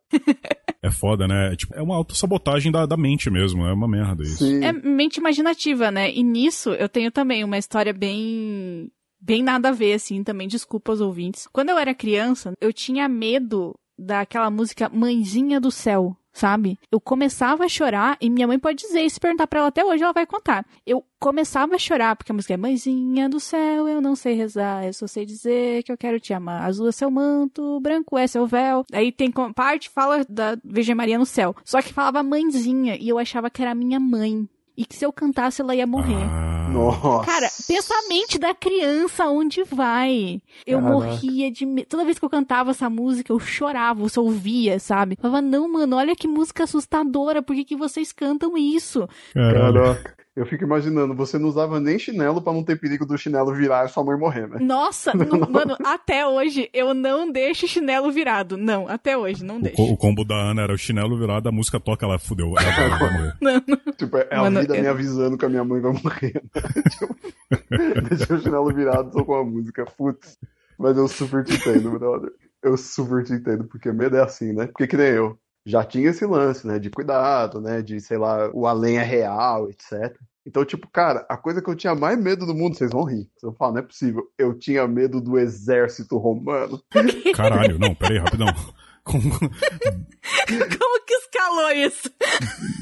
[0.83, 1.53] É foda, né?
[1.53, 4.45] É, tipo, é uma autossabotagem da, da mente mesmo, é uma merda isso.
[4.45, 4.61] Sim.
[4.63, 6.11] É mente imaginativa, né?
[6.11, 8.91] E nisso eu tenho também uma história bem.
[9.19, 10.47] Bem nada a ver, assim, também.
[10.47, 11.47] Desculpa aos ouvintes.
[11.51, 16.15] Quando eu era criança, eu tinha medo daquela música Mãezinha do Céu.
[16.31, 16.79] sabe?
[16.89, 20.03] Eu começava a chorar e minha mãe pode dizer, se perguntar pra ela até hoje,
[20.03, 20.65] ela vai contar.
[20.85, 24.85] Eu começava a chorar porque a música é Mãezinha do céu, eu não sei rezar,
[24.85, 26.63] eu só sei dizer que eu quero te amar.
[26.63, 28.85] Azul é seu manto, branco é seu véu.
[28.93, 31.53] Aí tem parte fala da Virgem Maria no céu.
[31.65, 34.47] Só que falava mãezinha e eu achava que era minha mãe.
[34.79, 36.15] E que se eu cantasse ela ia morrer.
[36.15, 37.25] Ah, Nossa.
[37.25, 40.41] Cara, pensa a mente da criança onde vai.
[40.65, 40.93] Eu Caraca.
[40.93, 41.85] morria de medo.
[41.89, 45.17] Toda vez que eu cantava essa música, eu chorava, você ouvia, sabe?
[45.17, 49.05] Eu falava, não, mano, olha que música assustadora, por que, que vocês cantam isso?
[49.33, 50.15] Caraca.
[50.39, 53.85] Eu fico imaginando, você não usava nem chinelo pra não ter perigo do chinelo virar
[53.85, 54.57] e sua mãe morrer, né?
[54.61, 58.55] Nossa, não- mano, até hoje eu não deixo chinelo virado.
[58.55, 59.75] Não, até hoje, não O, deixo.
[59.75, 62.53] co- o combo da Ana era o chinelo virado, a música toca, ela fudeu.
[62.57, 63.33] Ela vai, morrer.
[63.41, 63.93] Não, não.
[63.93, 66.41] Tipo, é a Mano, vida eu- me avisando que a minha mãe vai morrer.
[66.55, 66.61] né?
[66.89, 67.15] Tipo,
[68.07, 69.85] Deixa o chinelo virado, tô com a música.
[69.97, 70.37] Putz.
[70.77, 72.31] Mas eu super te entendo, brother.
[72.63, 74.67] Eu super te entendo, porque medo é assim, né?
[74.67, 75.37] Porque que nem eu.
[75.65, 76.79] Já tinha esse lance, né?
[76.79, 77.81] De cuidado, né?
[77.81, 80.15] De, sei lá, o além é real, etc.
[80.45, 83.27] Então, tipo, cara, a coisa que eu tinha mais medo do mundo, vocês vão rir.
[83.35, 84.23] Vocês vão falar, não é possível.
[84.37, 86.81] Eu tinha medo do exército romano.
[87.35, 88.47] Caralho, não, pera aí, rapidão.
[89.03, 92.09] Com- Como que escalou isso?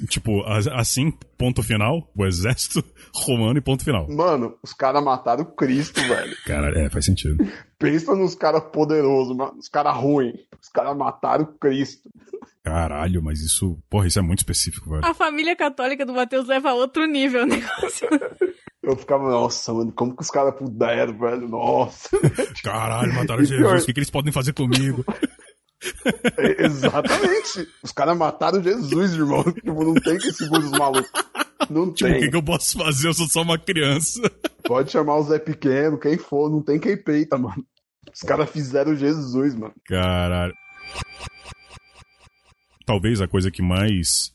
[0.10, 0.44] tipo,
[0.74, 4.08] assim, ponto final, o exército romano e ponto final.
[4.10, 6.36] Mano, os caras mataram Cristo, velho.
[6.46, 7.38] Cara, é, faz sentido.
[7.78, 9.58] Pensa nos caras poderosos, mano.
[9.58, 10.36] Os caras ruins.
[10.62, 12.10] Os caras mataram Cristo.
[12.68, 15.06] Caralho, mas isso, porra, isso é muito específico, velho.
[15.06, 18.08] A família católica do Mateus leva a outro nível o negócio.
[18.84, 21.48] Eu ficava, nossa, mano, como que os caras puderam, velho?
[21.50, 22.10] Nossa.
[22.64, 25.04] Caralho, mataram Jesus, o que, que eles podem fazer comigo?
[26.38, 27.68] É, Exatamente.
[27.84, 29.44] Os caras mataram Jesus, irmão.
[29.44, 31.12] Tipo, não tem que segurar os malucos.
[31.70, 32.30] Não Tipo, o que, tem.
[32.32, 33.08] que eu posso fazer?
[33.10, 34.20] Eu sou só uma criança.
[34.64, 37.64] Pode chamar o Zé Pequeno, quem for, não tem quem peita, mano.
[38.12, 39.74] Os caras fizeram Jesus, mano.
[39.86, 40.54] Caralho.
[42.88, 44.34] Talvez a coisa que mais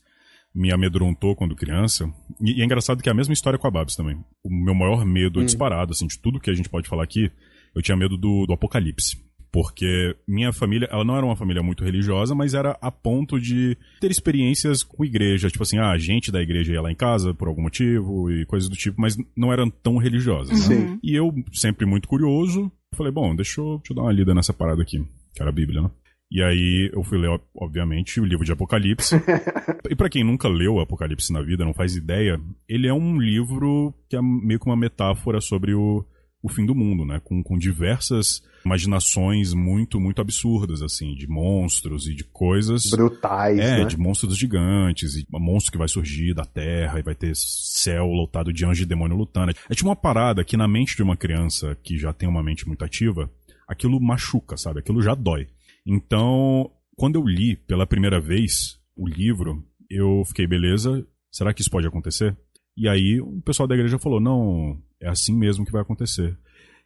[0.55, 2.07] me amedrontou quando criança.
[2.39, 4.15] E, e é engraçado que é a mesma história com a Babs também.
[4.43, 5.45] O meu maior medo Hum.
[5.45, 7.31] disparado, assim, de tudo que a gente pode falar aqui,
[7.75, 9.17] eu tinha medo do, do apocalipse.
[9.51, 13.77] Porque minha família, ela não era uma família muito religiosa, mas era a ponto de
[13.99, 15.49] ter experiências com igreja.
[15.49, 18.45] Tipo assim, ah, a gente da igreja ia lá em casa por algum motivo e
[18.47, 20.69] coisas do tipo, mas não eram tão religiosas.
[20.69, 20.75] né?
[20.75, 20.99] Sim.
[21.03, 24.53] E eu, sempre muito curioso, falei, bom, deixa eu, deixa eu dar uma lida nessa
[24.53, 25.03] parada aqui,
[25.35, 25.91] que era a Bíblia, né?
[26.35, 29.15] E aí eu fui ler, ob- obviamente, o livro de Apocalipse.
[29.87, 33.93] e pra quem nunca leu Apocalipse na vida, não faz ideia, ele é um livro
[34.09, 36.03] que é meio que uma metáfora sobre o,
[36.41, 37.21] o fim do mundo, né?
[37.23, 42.89] Com, com diversas imaginações muito, muito absurdas, assim, de monstros e de coisas.
[42.89, 43.85] Brutais, É, né?
[43.85, 48.51] de monstros gigantes, e monstro que vai surgir da terra e vai ter céu lotado
[48.51, 49.51] de anjo e demônio lutando.
[49.69, 52.65] É tipo uma parada que na mente de uma criança que já tem uma mente
[52.67, 53.29] muito ativa,
[53.67, 54.79] aquilo machuca, sabe?
[54.79, 55.47] Aquilo já dói.
[55.85, 61.71] Então, quando eu li pela primeira vez o livro, eu fiquei, beleza, será que isso
[61.71, 62.37] pode acontecer?
[62.75, 66.37] E aí o pessoal da igreja falou, não, é assim mesmo que vai acontecer.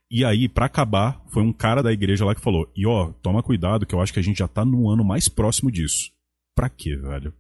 [0.10, 3.44] E aí, pra acabar, foi um cara da igreja lá que falou: E ó, toma
[3.44, 6.12] cuidado que eu acho que a gente já tá no ano mais próximo disso.
[6.56, 7.34] Pra quê, velho?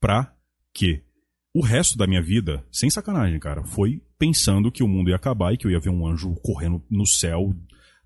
[0.00, 0.34] Pra
[0.72, 1.02] quê?
[1.54, 5.52] O resto da minha vida, sem sacanagem, cara, foi pensando que o mundo ia acabar
[5.52, 7.54] e que eu ia ver um anjo correndo no céu,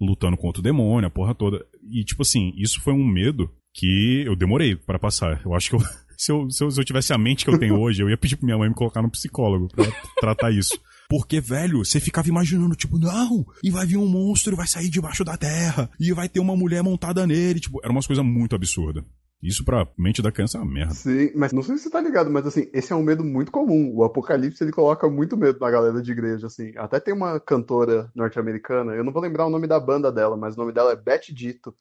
[0.00, 1.64] lutando contra o demônio, a porra toda.
[1.90, 5.40] E, tipo assim, isso foi um medo que eu demorei pra passar.
[5.44, 5.80] Eu acho que eu,
[6.16, 8.16] se, eu, se, eu, se eu tivesse a mente que eu tenho hoje, eu ia
[8.16, 9.84] pedir pra minha mãe me colocar no psicólogo pra
[10.20, 10.78] tratar isso.
[11.08, 15.24] Porque, velho, você ficava imaginando, tipo, não, e vai vir um monstro vai sair debaixo
[15.24, 19.04] da terra, e vai ter uma mulher montada nele, tipo, era umas coisas muito absurdas.
[19.42, 20.94] Isso pra mente da criança é uma merda.
[20.94, 23.52] Sim, mas não sei se você tá ligado, mas assim, esse é um medo muito
[23.52, 23.92] comum.
[23.94, 26.72] O Apocalipse, ele coloca muito medo na galera de igreja, assim.
[26.76, 30.54] Até tem uma cantora norte-americana, eu não vou lembrar o nome da banda dela, mas
[30.54, 31.74] o nome dela é Beth Dito,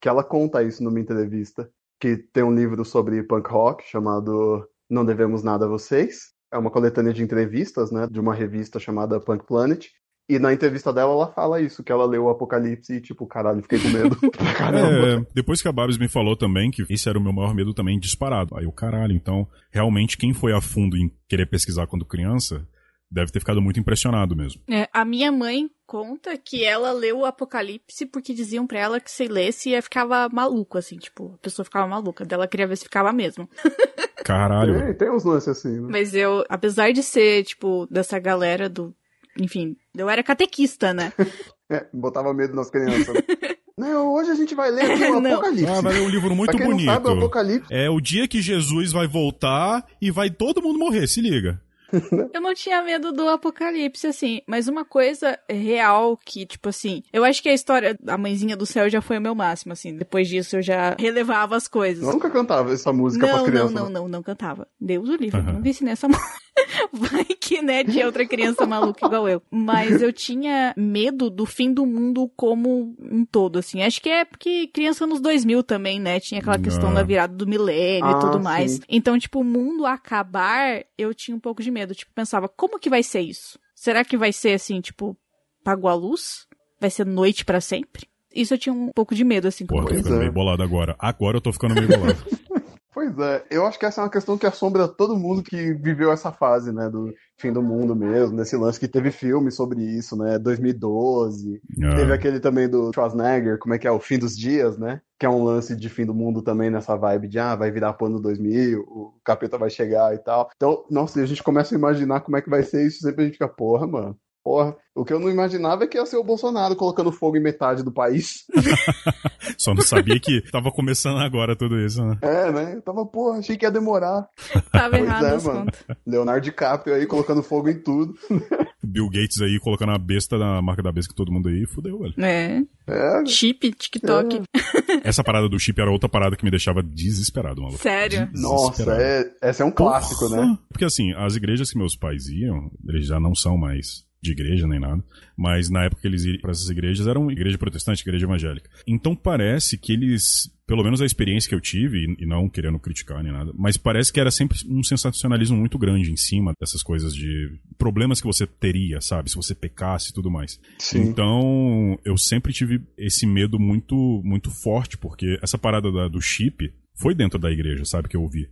[0.00, 5.04] que ela conta isso numa entrevista, que tem um livro sobre punk rock chamado Não
[5.04, 6.32] Devemos Nada a Vocês.
[6.52, 9.88] É uma coletânea de entrevistas, né, de uma revista chamada Punk Planet.
[10.28, 13.62] E na entrevista dela, ela fala isso, que ela leu o Apocalipse e, tipo, caralho,
[13.62, 14.16] fiquei com medo.
[14.56, 15.22] Caramba.
[15.22, 17.74] É, depois que a Babs me falou também que esse era o meu maior medo
[17.74, 18.56] também disparado.
[18.56, 22.66] Aí o caralho, então, realmente quem foi a fundo em querer pesquisar quando criança
[23.12, 24.62] deve ter ficado muito impressionado mesmo.
[24.70, 29.10] É, a minha mãe conta que ela leu o Apocalipse porque diziam pra ela que
[29.10, 32.84] se lesse ia ficava maluco, assim, tipo, a pessoa ficava maluca, dela queria ver se
[32.84, 33.48] ficava mesmo.
[34.24, 34.78] Caralho.
[34.78, 35.88] Tem, tem uns lances assim, né?
[35.90, 38.94] Mas eu, apesar de ser, tipo, dessa galera do.
[39.40, 41.12] Enfim, eu era catequista, né?
[41.70, 43.14] É, botava medo nas crianças.
[43.14, 43.22] né?
[43.78, 45.32] Não, hoje a gente vai ler aqui o Não.
[45.32, 45.72] Apocalipse.
[45.72, 46.86] Ah, mas é um livro muito pra quem bonito.
[46.86, 50.78] não sabe, o Apocalipse É o dia que Jesus vai voltar e vai todo mundo
[50.78, 51.58] morrer, se liga.
[52.32, 57.24] Eu não tinha medo do apocalipse, assim, mas uma coisa real que, tipo assim, eu
[57.24, 59.96] acho que a história da mãezinha do céu já foi o meu máximo, assim.
[59.96, 62.02] Depois disso eu já relevava as coisas.
[62.02, 63.74] Eu nunca cantava essa música não, pra criança.
[63.74, 64.66] Não, não, não, não cantava.
[64.80, 65.52] Deus o livre, uhum.
[65.54, 66.26] nunca ensinei essa música.
[66.92, 69.42] Vai que, né, tinha outra criança maluca igual eu.
[69.50, 73.82] Mas eu tinha medo do fim do mundo como um todo, assim.
[73.82, 76.20] Acho que é porque criança nos 2000 também, né?
[76.20, 78.72] Tinha aquela questão da virada do milênio ah, e tudo mais.
[78.72, 78.80] Sim.
[78.88, 81.94] Então, tipo, o mundo acabar, eu tinha um pouco de medo.
[81.94, 83.58] Tipo, pensava, como que vai ser isso?
[83.74, 85.16] Será que vai ser assim, tipo,
[85.64, 86.46] pagou a luz?
[86.80, 88.06] Vai ser noite para sempre?
[88.34, 89.66] Isso eu tinha um pouco de medo, assim.
[89.66, 90.96] Pô, tô ficando meio bolado agora.
[90.98, 92.24] Agora eu tô ficando meio bolado.
[92.92, 96.12] Pois é, eu acho que essa é uma questão que assombra todo mundo que viveu
[96.12, 100.14] essa fase, né, do fim do mundo mesmo, desse lance que teve filme sobre isso,
[100.14, 101.96] né, 2012, ah.
[101.96, 105.24] teve aquele também do Schwarzenegger, como é que é, o fim dos dias, né, que
[105.24, 108.20] é um lance de fim do mundo também nessa vibe de, ah, vai virar pano
[108.20, 110.50] 2000, o capeta vai chegar e tal.
[110.54, 113.24] Então, nossa, a gente começa a imaginar como é que vai ser isso, sempre a
[113.24, 116.24] gente fica, porra, mano, Porra, o que eu não imaginava é que ia ser o
[116.24, 118.44] Bolsonaro colocando fogo em metade do país.
[119.56, 122.18] Só não sabia que tava começando agora tudo isso, né?
[122.20, 122.74] É, né?
[122.74, 124.26] Eu tava, porra, achei que ia demorar.
[124.72, 125.70] tava pois errado, é, mano.
[126.04, 128.14] Leonardo DiCaprio aí colocando fogo em tudo.
[128.82, 132.00] Bill Gates aí colocando a besta na marca da besta que todo mundo aí, fudeu,
[132.00, 132.14] velho.
[132.18, 132.62] É.
[132.88, 133.26] é.
[133.26, 134.42] Chip, TikTok.
[134.54, 135.08] É.
[135.08, 137.80] Essa parada do chip era outra parada que me deixava desesperado, maluco.
[137.80, 138.28] Sério?
[138.34, 140.46] Nossa, é, essa é um clássico, Porra.
[140.46, 140.58] né?
[140.68, 144.66] Porque assim, as igrejas que meus pais iam, eles já não são mais de igreja
[144.68, 145.02] nem nada,
[145.36, 148.70] mas na época que eles iam para essas igrejas eram igreja protestante, igreja evangélica.
[148.86, 153.22] Então parece que eles, pelo menos a experiência que eu tive, e não querendo criticar
[153.22, 157.12] nem nada, mas parece que era sempre um sensacionalismo muito grande em cima dessas coisas
[157.12, 160.60] de problemas que você teria, sabe, se você pecasse e tudo mais.
[160.78, 161.02] Sim.
[161.02, 166.72] Então eu sempre tive esse medo muito muito forte, porque essa parada da, do chip
[166.94, 168.48] foi dentro da igreja, sabe, que eu ouvi.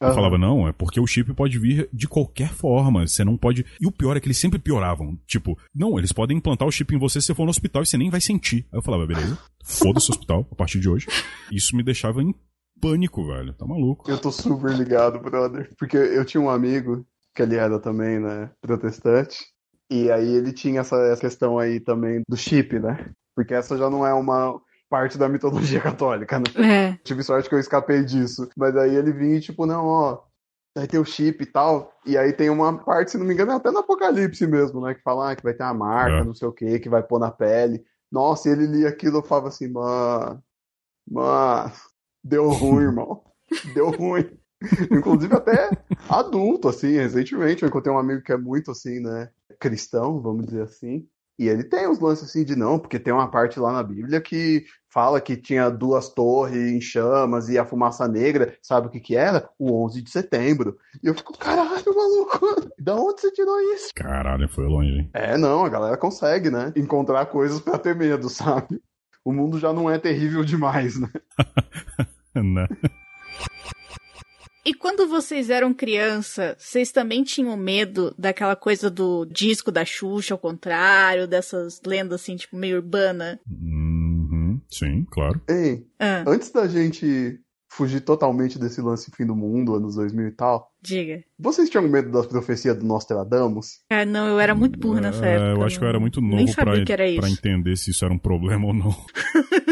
[0.00, 0.14] Eu uhum.
[0.14, 3.06] falava, não, é porque o chip pode vir de qualquer forma.
[3.06, 3.66] Você não pode.
[3.78, 5.18] E o pior é que eles sempre pioravam.
[5.26, 7.86] Tipo, não, eles podem implantar o chip em você se você for no hospital e
[7.86, 8.66] você nem vai sentir.
[8.72, 11.06] Aí eu falava, beleza, foda-se o hospital a partir de hoje.
[11.52, 12.34] Isso me deixava em
[12.80, 13.52] pânico, velho.
[13.52, 14.10] Tá maluco.
[14.10, 15.70] Eu tô super ligado, brother.
[15.78, 19.36] Porque eu tinha um amigo que ele era também, né, protestante.
[19.90, 23.10] E aí ele tinha essa, essa questão aí também do chip, né?
[23.36, 24.58] Porque essa já não é uma
[24.90, 26.44] parte da mitologia católica, né?
[26.56, 26.98] É.
[27.04, 28.48] Tive sorte que eu escapei disso.
[28.56, 30.22] Mas aí ele vinha e, tipo, não, ó,
[30.76, 31.92] aí tem o chip e tal.
[32.04, 34.94] E aí tem uma parte, se não me engano, é até no Apocalipse mesmo, né?
[34.94, 36.24] Que fala ah, que vai ter uma marca, é.
[36.24, 37.82] não sei o que, que vai pôr na pele.
[38.10, 40.42] Nossa, e ele lia aquilo e falava assim, mano,
[41.08, 41.72] mano,
[42.24, 43.22] deu ruim, irmão.
[43.74, 44.30] Deu ruim.
[44.92, 45.70] Inclusive até
[46.08, 50.62] adulto, assim, recentemente eu encontrei um amigo que é muito assim, né, cristão, vamos dizer
[50.62, 51.08] assim.
[51.40, 54.20] E ele tem uns lances assim de não, porque tem uma parte lá na Bíblia
[54.20, 59.00] que fala que tinha duas torres em chamas e a fumaça negra, sabe o que
[59.00, 59.48] que era?
[59.58, 60.76] O 11 de setembro.
[61.02, 63.88] E eu fico, caralho, maluco, da onde você tirou isso?
[63.96, 65.10] Caralho, foi longe, hein?
[65.14, 66.74] É, não, a galera consegue, né?
[66.76, 68.78] Encontrar coisas para ter medo, sabe?
[69.24, 71.08] O mundo já não é terrível demais, né?
[72.36, 72.68] né?
[74.64, 80.34] E quando vocês eram criança, vocês também tinham medo daquela coisa do disco da Xuxa,
[80.34, 83.40] ao contrário, dessas lendas assim, tipo, meio urbana?
[83.48, 85.40] Uhum, sim, claro.
[85.48, 86.24] Ei, ah.
[86.26, 90.72] antes da gente fugir totalmente desse lance fim do mundo, anos 2000 e tal.
[90.82, 91.22] Diga.
[91.38, 93.80] Vocês tinham medo das profecias do Nostradamus?
[93.88, 95.60] Ah, não, eu era muito burro nessa é, época.
[95.60, 98.66] Eu acho que eu era muito novo pra, pra entender se isso era um problema
[98.66, 98.90] ou não.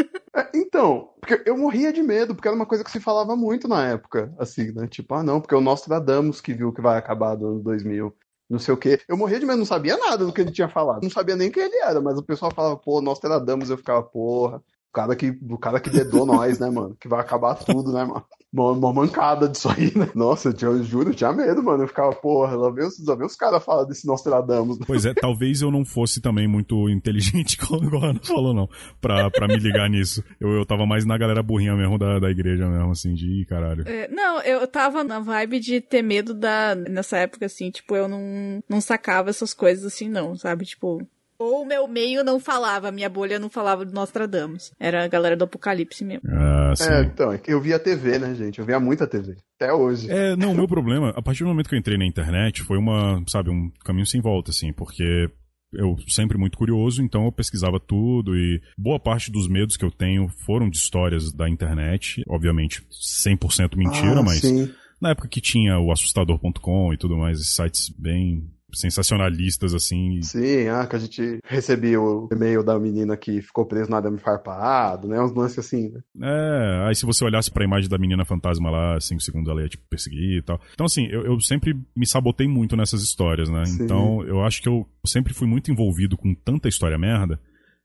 [0.69, 3.87] Então, porque eu morria de medo, porque era uma coisa que se falava muito na
[3.87, 4.87] época, assim, né?
[4.87, 8.15] Tipo, ah, não, porque o Nostradamus que viu que vai acabar do ano 2000,
[8.47, 8.99] não sei o quê.
[9.07, 11.01] Eu morria de medo, não sabia nada do que ele tinha falado.
[11.01, 14.63] Não sabia nem quem ele era, mas o pessoal falava, pô, Nostradamus, eu ficava, porra.
[14.89, 16.97] O cara que, o cara que dedou nós, né, mano?
[16.99, 18.25] Que vai acabar tudo, né, mano?
[18.51, 20.09] Uma, uma mancada disso aí, né?
[20.15, 21.83] Nossa, eu, tinha, eu juro, eu tinha medo, mano.
[21.83, 24.79] Eu ficava, porra, lá vê, lá vê os caras falar desse Nostradamus.
[24.79, 24.85] Né?
[24.87, 28.67] Pois é, talvez eu não fosse também muito inteligente, como o Ana falou, não,
[28.99, 30.23] pra, pra me ligar nisso.
[30.39, 33.87] Eu, eu tava mais na galera burrinha mesmo da, da igreja mesmo, assim, de caralho.
[33.87, 36.73] É, não, eu tava na vibe de ter medo da.
[36.73, 40.65] Nessa época, assim, tipo, eu não, não sacava essas coisas assim, não, sabe?
[40.65, 41.07] Tipo,
[41.39, 44.73] ou o meu meio não falava, minha bolha não falava do Nostradamus.
[44.77, 46.29] Era a galera do Apocalipse mesmo.
[46.29, 46.83] Ah, sim.
[46.83, 48.59] É, então, é eu via TV, né, gente?
[48.59, 49.37] Eu via muita TV.
[49.55, 50.11] Até hoje.
[50.11, 52.77] É, não, o meu problema, a partir do momento que eu entrei na internet, foi
[52.77, 55.29] uma, sabe, um caminho sem volta, assim, porque
[55.71, 59.91] eu sempre muito curioso, então eu pesquisava tudo e boa parte dos medos que eu
[59.91, 62.83] tenho foram de histórias da internet, obviamente
[63.23, 64.69] 100% mentira, ah, mas sim.
[64.99, 70.21] na época que tinha o assustador.com e tudo mais, esses sites bem sensacionalistas, assim.
[70.21, 74.19] Sim, ah, que a gente recebia o e-mail da menina que ficou presa no arame
[74.19, 75.21] farpado, né?
[75.21, 76.01] Uns lances assim, né?
[76.21, 79.69] É, aí se você olhasse pra imagem da menina fantasma lá, cinco segundos ela ia,
[79.69, 80.59] tipo, perseguir e tal.
[80.73, 83.65] Então, assim, eu, eu sempre me sabotei muito nessas histórias, né?
[83.65, 83.83] Sim.
[83.83, 87.39] Então, eu acho que eu sempre fui muito envolvido com tanta história merda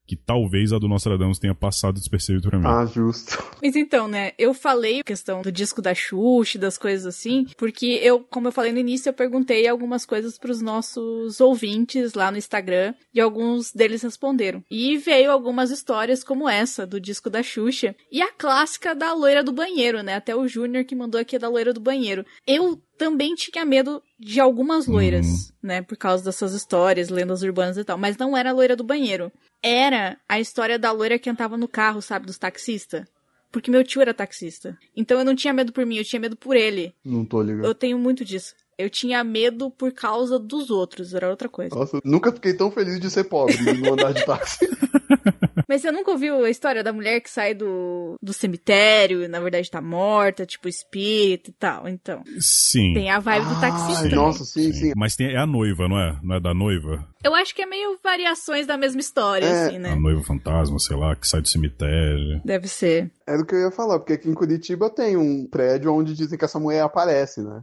[0.07, 2.67] que talvez a do Nostradamus tenha passado despercebido pra mim.
[2.67, 3.43] Ah, justo.
[3.63, 7.99] Mas então, né, eu falei a questão do disco da Xuxa, das coisas assim, porque
[8.03, 12.39] eu, como eu falei no início, eu perguntei algumas coisas pros nossos ouvintes lá no
[12.39, 14.63] Instagram e alguns deles responderam.
[14.71, 19.43] E veio algumas histórias como essa do disco da Xuxa e a clássica da loira
[19.43, 20.15] do banheiro, né?
[20.15, 22.25] Até o Júnior que mandou aqui da loira do banheiro.
[22.47, 25.49] Eu também tinha medo de algumas loiras, Uhum.
[25.63, 25.83] né?
[25.83, 27.99] Por causa dessas histórias, lendas urbanas e tal.
[27.99, 29.31] Mas não era a loira do banheiro.
[29.63, 32.27] Era a história da loira que andava no carro, sabe?
[32.27, 33.05] Dos taxistas.
[33.51, 34.77] Porque meu tio era taxista.
[34.97, 36.95] Então eu não tinha medo por mim, eu tinha medo por ele.
[37.05, 37.65] Não tô ligado.
[37.65, 38.55] Eu tenho muito disso.
[38.77, 41.73] Eu tinha medo por causa dos outros, era outra coisa.
[41.75, 44.59] Nossa, nunca fiquei tão feliz de ser pobre não andar de táxi.
[45.69, 49.41] Mas você nunca ouviu a história da mulher que sai do, do cemitério e na
[49.41, 51.89] verdade tá morta, tipo espírito e tal?
[51.89, 52.93] Então, Sim.
[52.95, 54.03] tem a vibe do Ai, taxista.
[54.03, 54.15] também.
[54.17, 54.93] nossa, sim, sim.
[54.97, 56.19] Mas tem, é a noiva, não é?
[56.23, 57.07] Não é da noiva?
[57.25, 59.67] Eu acho que é meio variações da mesma história, É.
[59.67, 59.91] assim, né?
[59.91, 62.41] A noiva fantasma, sei lá, que sai do cemitério.
[62.45, 63.11] Deve ser.
[63.27, 66.39] Era o que eu ia falar, porque aqui em Curitiba tem um prédio onde dizem
[66.39, 67.63] que essa mulher aparece, né?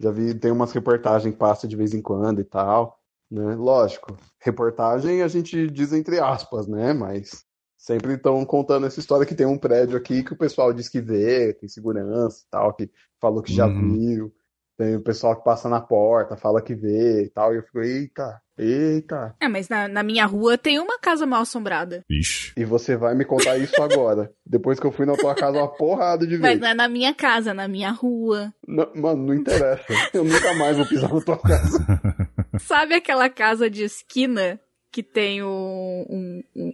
[0.00, 2.99] Já vi, tem umas reportagens que passam de vez em quando e tal,
[3.30, 3.54] né?
[3.54, 6.92] Lógico, reportagem a gente diz entre aspas, né?
[6.92, 7.44] Mas
[7.78, 11.00] sempre estão contando essa história que tem um prédio aqui que o pessoal diz que
[11.00, 12.90] vê, tem segurança e tal, que
[13.20, 13.92] falou que já Uhum.
[13.96, 14.32] viu.
[14.78, 17.80] Tem o pessoal que passa na porta, fala que vê e tal, e eu fico,
[17.80, 19.34] eita, eita.
[19.38, 22.02] É, mas na, na minha rua tem uma casa mal assombrada.
[22.08, 22.54] Ixi.
[22.56, 25.68] E você vai me contar isso agora, depois que eu fui na tua casa uma
[25.68, 26.60] porrada de Mas vezes.
[26.62, 28.54] não é na minha casa, é na minha rua.
[28.66, 29.84] Não, mano, não interessa.
[30.14, 31.78] Eu nunca mais vou pisar na tua casa.
[32.66, 34.60] Sabe aquela casa de esquina
[34.92, 36.72] que tem um, um- um-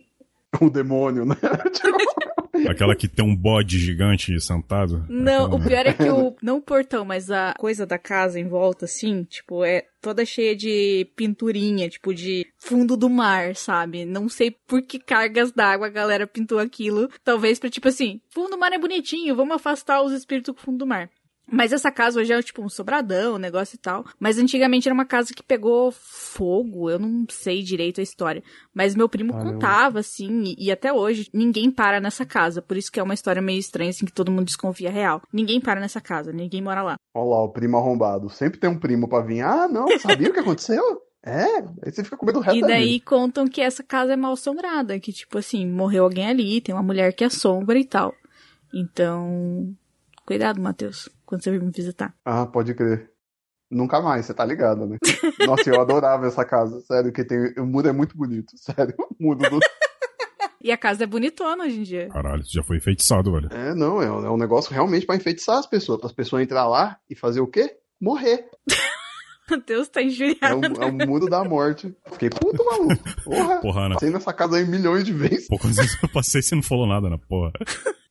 [0.60, 1.34] O demônio, né?
[2.70, 5.04] Aquela que tem um bode gigante sentado.
[5.10, 6.34] Não, o Aquela- pior é que o.
[6.42, 10.56] Não o portão, mas a coisa da casa em volta, assim, tipo, é toda cheia
[10.56, 14.06] de pinturinha, tipo, de fundo do mar, sabe?
[14.06, 17.10] Não sei por que cargas d'água a galera pintou aquilo.
[17.22, 20.78] Talvez pra, tipo assim, fundo do mar é bonitinho, vamos afastar os espíritos do fundo
[20.78, 21.10] do mar.
[21.50, 24.04] Mas essa casa hoje é tipo um sobradão, um negócio e tal.
[24.18, 28.42] Mas antigamente era uma casa que pegou fogo, eu não sei direito a história.
[28.74, 32.60] Mas meu primo contava, assim, e, e até hoje ninguém para nessa casa.
[32.60, 35.22] Por isso que é uma história meio estranha, assim, que todo mundo desconfia real.
[35.32, 36.96] Ninguém para nessa casa, ninguém mora lá.
[37.14, 38.28] Olha lá, o primo arrombado.
[38.28, 39.42] Sempre tem um primo pra vir.
[39.42, 40.82] Ah, não, sabia o que aconteceu?
[41.28, 44.12] É, aí você fica com medo do resto E da daí contam que essa casa
[44.12, 47.84] é mal assombrada, que tipo assim, morreu alguém ali, tem uma mulher que assombra e
[47.84, 48.14] tal.
[48.72, 49.74] Então,
[50.24, 52.14] cuidado, Matheus, quando você vir me visitar.
[52.24, 53.10] Ah, pode crer.
[53.70, 54.96] Nunca mais, você tá ligado, né?
[55.46, 56.80] Nossa, eu adorava essa casa.
[56.82, 57.52] Sério, que tem.
[57.58, 58.52] O muro é muito bonito.
[58.56, 59.58] Sério, o muro do.
[60.58, 62.08] E a casa é bonitona hoje em dia.
[62.08, 63.48] Caralho, isso já foi enfeitiçado, velho.
[63.52, 65.98] É, não, é um, é um negócio realmente pra enfeitiçar as pessoas.
[66.00, 67.76] Para as pessoas entrar lá e fazer o quê?
[68.00, 68.48] Morrer.
[69.48, 70.56] Matheus tá É injuriado.
[70.76, 71.94] o, é o muro da morte.
[72.10, 72.96] Fiquei puto, maluco.
[73.22, 73.60] Porra.
[73.60, 73.94] Porra, Ana.
[73.94, 75.46] Passei nessa casa aí milhões de vezes.
[75.46, 77.52] Quantas vezes eu passei e você não falou nada na porra.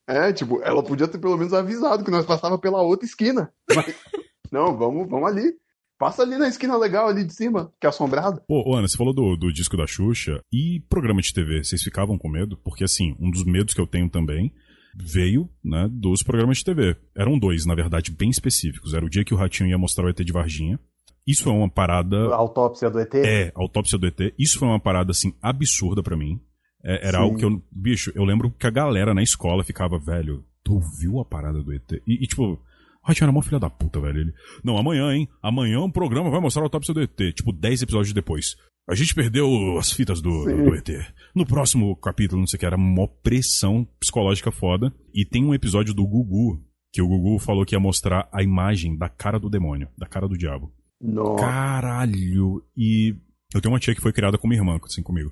[0.07, 3.51] É, tipo, ela podia ter pelo menos avisado que nós passava pela outra esquina.
[3.73, 3.85] Mas,
[4.51, 5.53] não, vamos, vamos ali.
[5.97, 8.41] Passa ali na esquina legal ali de cima, que é assombrado.
[8.47, 11.63] Pô, ô, Ana, você falou do, do disco da Xuxa e programa de TV.
[11.63, 12.57] Vocês ficavam com medo?
[12.57, 14.53] Porque, assim, um dos medos que eu tenho também
[14.95, 16.95] veio, né, dos programas de TV.
[17.15, 18.93] Eram dois, na verdade, bem específicos.
[18.93, 20.79] Era o dia que o Ratinho ia mostrar o ET de Varginha.
[21.25, 23.15] Isso é uma parada A autópsia do ET.
[23.15, 24.33] É, autópsia do ET.
[24.37, 26.39] Isso foi uma parada, assim, absurda pra mim.
[26.85, 27.23] É, era Sim.
[27.23, 27.61] algo que eu.
[27.71, 31.73] Bicho, eu lembro que a galera na escola ficava, velho, tu ouviu a parada do
[31.73, 31.91] ET?
[32.05, 32.59] E, e, tipo, o
[33.03, 34.19] Ratinho era mó filha da puta, velho.
[34.19, 35.27] Ele, não, amanhã, hein?
[35.41, 37.17] Amanhã um programa vai mostrar a autópsia do ET.
[37.33, 38.55] Tipo, 10 episódios depois.
[38.87, 40.89] A gente perdeu as fitas do, do, do ET.
[41.33, 44.93] No próximo capítulo, não sei o que, era mó pressão psicológica foda.
[45.11, 46.61] E tem um episódio do Gugu,
[46.93, 50.27] que o Gugu falou que ia mostrar a imagem da cara do demônio, da cara
[50.27, 50.71] do diabo.
[51.01, 51.43] Nossa.
[51.43, 52.63] Caralho!
[52.77, 53.15] E
[53.55, 55.31] eu tenho uma tia que foi criada como irmã, assim, comigo.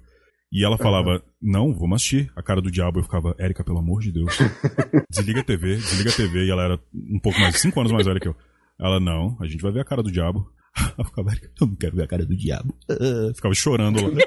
[0.53, 2.99] E ela falava, não, vamos assistir a cara do diabo.
[2.99, 4.37] Eu ficava, Érica, pelo amor de Deus.
[5.09, 6.45] desliga a TV, desliga a TV.
[6.45, 8.35] E ela era um pouco mais, cinco anos mais velha que eu.
[8.79, 10.47] Ela, não, a gente vai ver a cara do diabo.
[10.97, 12.75] Eu ficava, Érica, eu não quero ver a cara do diabo.
[13.35, 14.19] Ficava chorando lá.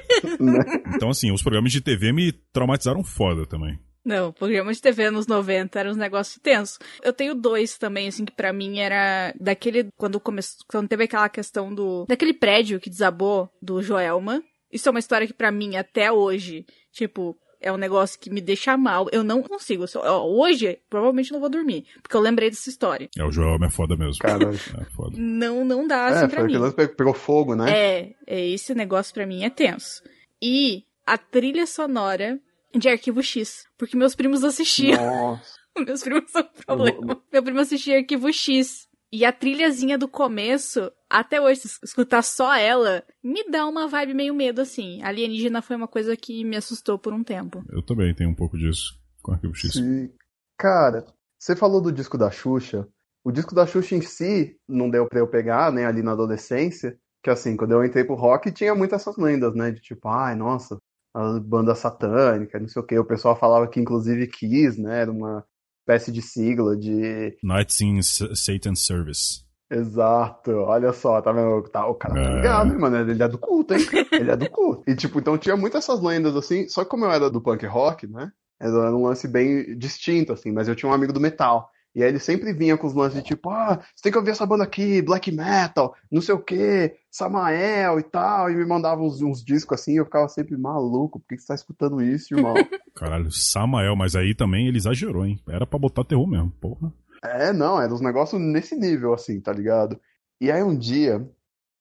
[0.94, 3.76] Então, assim, os programas de TV me traumatizaram foda também.
[4.04, 6.78] Não, programa de TV nos 90 era uns negócios tensos.
[7.02, 9.88] Eu tenho dois também, assim, que pra mim era daquele.
[9.96, 10.64] Quando começou.
[10.68, 12.06] Quando teve aquela questão do.
[12.08, 14.40] Daquele prédio que desabou do Joelma.
[14.72, 18.40] Isso é uma história que pra mim, até hoje, tipo, é um negócio que me
[18.40, 19.08] deixa mal.
[19.12, 19.84] Eu não consigo.
[20.04, 21.84] Hoje, provavelmente não vou dormir.
[22.02, 23.08] Porque eu lembrei dessa história.
[23.16, 24.18] É, o Joel é foda mesmo.
[24.20, 25.16] Cara, é foda.
[25.16, 26.56] Não, não dá assim é, pra mim.
[26.56, 27.70] Lance pegou fogo, né?
[27.70, 30.02] É, é, esse negócio pra mim é tenso.
[30.40, 32.38] E a trilha sonora
[32.74, 33.64] de Arquivo X.
[33.78, 35.04] Porque meus primos assistiam.
[35.04, 35.56] Nossa.
[35.86, 37.22] meus primos são um problema.
[37.32, 38.86] Meu primo assistia Arquivo X.
[39.16, 44.34] E a trilhazinha do começo, até hoje, escutar só ela, me dá uma vibe meio
[44.34, 45.02] medo, assim.
[45.02, 47.64] Alienígena foi uma coisa que me assustou por um tempo.
[47.70, 49.72] Eu também tenho um pouco disso com Arquivo X.
[49.72, 50.10] Sim.
[50.58, 51.06] Cara,
[51.38, 52.86] você falou do disco da Xuxa.
[53.24, 56.98] O disco da Xuxa em si não deu pra eu pegar, né, ali na adolescência.
[57.22, 59.70] Que assim, quando eu entrei pro rock, tinha muitas essas lendas, né?
[59.70, 60.76] De tipo, ai, nossa,
[61.14, 62.98] a banda satânica, não sei o quê.
[62.98, 65.42] O pessoal falava que, inclusive, Kiss, né, era uma
[65.86, 67.36] espécie de sigla de.
[67.42, 69.44] Nights in Satan's Service.
[69.70, 71.62] Exato, olha só, tá vendo?
[71.68, 72.36] Tá, o cara tá É.
[72.36, 72.96] ligado, hein, mano?
[73.10, 73.80] Ele é do culto, hein?
[74.12, 74.82] Ele é do culto.
[74.88, 77.64] E, tipo, então tinha muitas essas lendas, assim, só que como eu era do punk
[77.66, 78.30] rock, né?
[78.60, 81.68] Era um lance bem distinto, assim, mas eu tinha um amigo do metal.
[81.96, 84.32] E aí ele sempre vinha com os lances de tipo, ah, você tem que ouvir
[84.32, 89.00] essa banda aqui, black metal, não sei o quê, Samael e tal, e me mandava
[89.00, 92.02] uns, uns discos assim, e eu ficava sempre maluco, por que que você tá escutando
[92.02, 92.52] isso, irmão?
[92.94, 95.40] Caralho, Samael, mas aí também ele exagerou, hein?
[95.48, 96.92] Era pra botar terror mesmo, porra.
[97.24, 99.98] É, não, era uns negócios nesse nível, assim, tá ligado?
[100.38, 101.26] E aí um dia,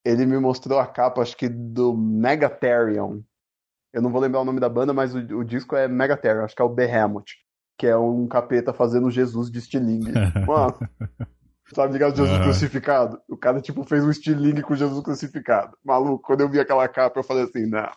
[0.05, 3.19] ele me mostrou a capa, acho que do Megatherion.
[3.91, 6.55] Eu não vou lembrar o nome da banda, mas o, o disco é Megatherion, acho
[6.55, 7.33] que é o Behemoth,
[7.77, 10.11] que é um capeta fazendo Jesus de estilingue.
[10.47, 10.77] Mano,
[11.73, 12.43] sabe ligado Jesus Aham.
[12.43, 13.19] crucificado?
[13.29, 15.77] O cara, tipo, fez um estilingue com Jesus crucificado.
[15.83, 17.89] Maluco, quando eu vi aquela capa, eu falei assim, não,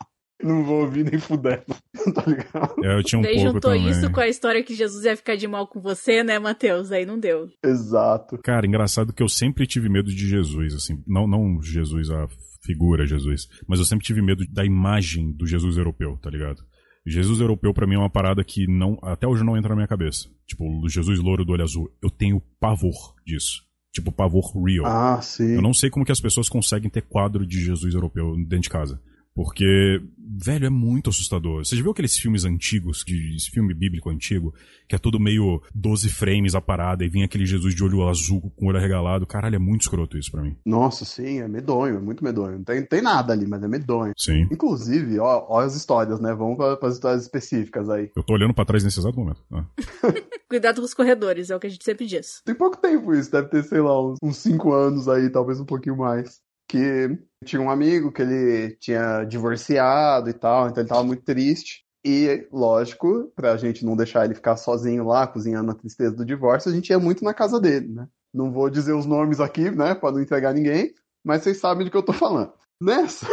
[0.43, 1.64] não vou ouvir nem fudendo,
[2.14, 2.85] tá ligado?
[2.85, 3.91] É, eu tinha um Daí pouco juntou também.
[3.91, 6.93] isso com a história que Jesus ia ficar de mal com você, né, Matheus?
[6.93, 7.49] Aí não deu.
[7.64, 8.39] Exato.
[8.43, 11.03] Cara, engraçado que eu sempre tive medo de Jesus, assim.
[11.07, 12.26] Não, não Jesus, a
[12.64, 13.49] figura Jesus.
[13.66, 16.62] Mas eu sempre tive medo da imagem do Jesus europeu, tá ligado?
[17.09, 19.88] Jesus europeu pra mim é uma parada que não até hoje não entra na minha
[19.88, 20.28] cabeça.
[20.46, 21.90] Tipo, o Jesus louro do olho azul.
[22.02, 23.62] Eu tenho pavor disso.
[23.92, 24.86] Tipo, pavor real.
[24.86, 25.54] Ah, sim.
[25.54, 28.70] Eu não sei como que as pessoas conseguem ter quadro de Jesus europeu dentro de
[28.70, 29.00] casa.
[29.39, 31.64] Porque, velho, é muito assustador.
[31.64, 34.53] Você já viu aqueles filmes antigos, de esse filme bíblico antigo,
[34.89, 38.53] que é todo meio 12 frames a parada e vem aquele Jesus de olho azul
[38.57, 39.24] com o olho arregalado?
[39.28, 40.57] Caralho, é muito escroto isso pra mim.
[40.66, 42.57] Nossa, sim, é medonho, é muito medonho.
[42.57, 44.12] Não tem, tem nada ali, mas é medonho.
[44.16, 44.49] Sim.
[44.51, 46.34] Inclusive, ó, ó as histórias, né?
[46.34, 48.11] Vamos para as histórias específicas aí.
[48.16, 49.41] Eu tô olhando pra trás nesse exato momento.
[49.53, 49.64] Ah.
[50.51, 52.43] Cuidado com os corredores, é o que a gente sempre diz.
[52.45, 55.64] Tem pouco tempo isso, deve ter, sei lá, uns, uns cinco anos aí, talvez um
[55.64, 56.41] pouquinho mais.
[56.68, 61.84] Que tinha um amigo que ele tinha divorciado e tal, então ele tava muito triste.
[62.05, 66.70] E, lógico, pra gente não deixar ele ficar sozinho lá, cozinhando a tristeza do divórcio,
[66.70, 68.07] a gente ia muito na casa dele, né?
[68.32, 71.91] Não vou dizer os nomes aqui, né, pra não entregar ninguém, mas vocês sabem do
[71.91, 72.53] que eu tô falando.
[72.80, 73.26] Nessa,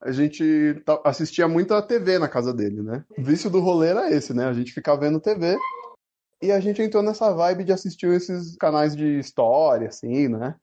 [0.00, 3.04] a gente assistia muito a TV na casa dele, né?
[3.18, 4.46] O vício do rolê era esse, né?
[4.46, 5.56] A gente ficava vendo TV
[6.42, 10.54] e a gente entrou nessa vibe de assistir esses canais de história, assim, né?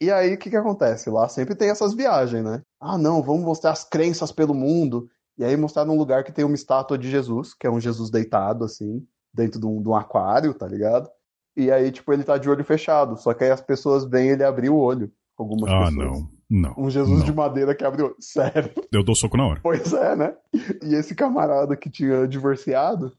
[0.00, 1.10] E aí, o que que acontece?
[1.10, 2.62] Lá sempre tem essas viagens, né?
[2.80, 5.08] Ah, não, vamos mostrar as crenças pelo mundo.
[5.36, 8.10] E aí mostrar num lugar que tem uma estátua de Jesus, que é um Jesus
[8.10, 11.08] deitado, assim, dentro de um, de um aquário, tá ligado?
[11.56, 13.16] E aí, tipo, ele tá de olho fechado.
[13.16, 15.10] Só que aí as pessoas veem ele abrir o olho.
[15.36, 15.94] Algumas Ah, pessoas.
[15.94, 16.28] não.
[16.50, 16.74] Não.
[16.78, 17.24] Um Jesus não.
[17.26, 18.14] de madeira que olho.
[18.20, 18.72] Sério.
[18.92, 19.60] Eu dou soco na hora.
[19.62, 20.34] Pois é, né?
[20.82, 23.12] E esse camarada que tinha divorciado,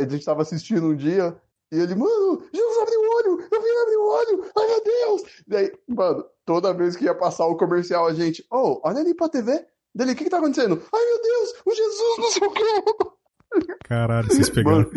[0.00, 1.36] a gente tava assistindo um dia,
[1.72, 5.22] e ele, mano, Jesus abriu olho, eu vi ele abrir o olho, ai meu Deus!
[5.48, 9.14] E aí, mano, toda vez que ia passar o comercial, a gente, oh, olha ali
[9.14, 9.64] pra TV,
[9.94, 10.82] dele, o que que tá acontecendo?
[10.94, 13.74] Ai meu Deus, o Jesus não sei o quê!
[13.84, 14.90] Caralho, vocês pegaram.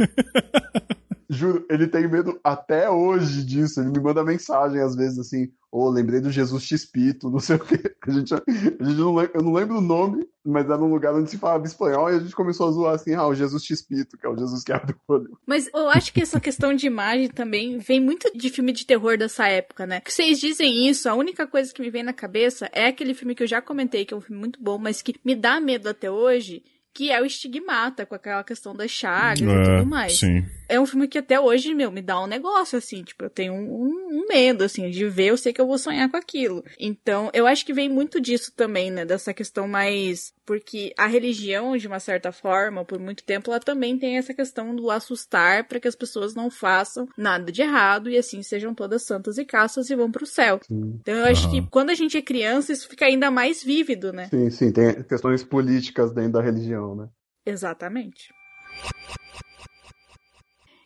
[1.33, 3.79] Juro, ele tem medo até hoje disso.
[3.79, 7.59] Ele me manda mensagem às vezes assim: Ô, lembrei do Jesus Xpito, não sei o
[7.59, 7.95] quê.
[8.05, 8.39] A gente, a
[8.83, 12.11] gente não, eu não lembro o nome, mas era num lugar onde se falava espanhol
[12.11, 14.61] e a gente começou a zoar assim: ah, o Jesus Xpito, que é o Jesus
[14.61, 15.39] que abre o olho.
[15.47, 19.17] Mas eu acho que essa questão de imagem também vem muito de filme de terror
[19.17, 20.01] dessa época, né?
[20.01, 23.35] Que vocês dizem isso, a única coisa que me vem na cabeça é aquele filme
[23.35, 25.87] que eu já comentei, que é um filme muito bom, mas que me dá medo
[25.87, 26.61] até hoje,
[26.93, 30.19] que é o Estigmata, com aquela questão das chagas e É, tudo mais.
[30.19, 30.45] Sim.
[30.67, 33.53] É um filme que até hoje, meu, me dá um negócio, assim, tipo, eu tenho
[33.53, 36.63] um, um medo, assim, de ver, eu sei que eu vou sonhar com aquilo.
[36.79, 40.33] Então, eu acho que vem muito disso também, né, dessa questão mais...
[40.45, 44.75] Porque a religião, de uma certa forma, por muito tempo, ela também tem essa questão
[44.75, 49.03] do assustar para que as pessoas não façam nada de errado e assim sejam todas
[49.03, 50.59] santas e castas e vão pro céu.
[50.69, 54.27] Então, eu acho que quando a gente é criança, isso fica ainda mais vívido, né?
[54.29, 57.07] Sim, sim, tem questões políticas dentro da religião, né?
[57.45, 58.29] Exatamente.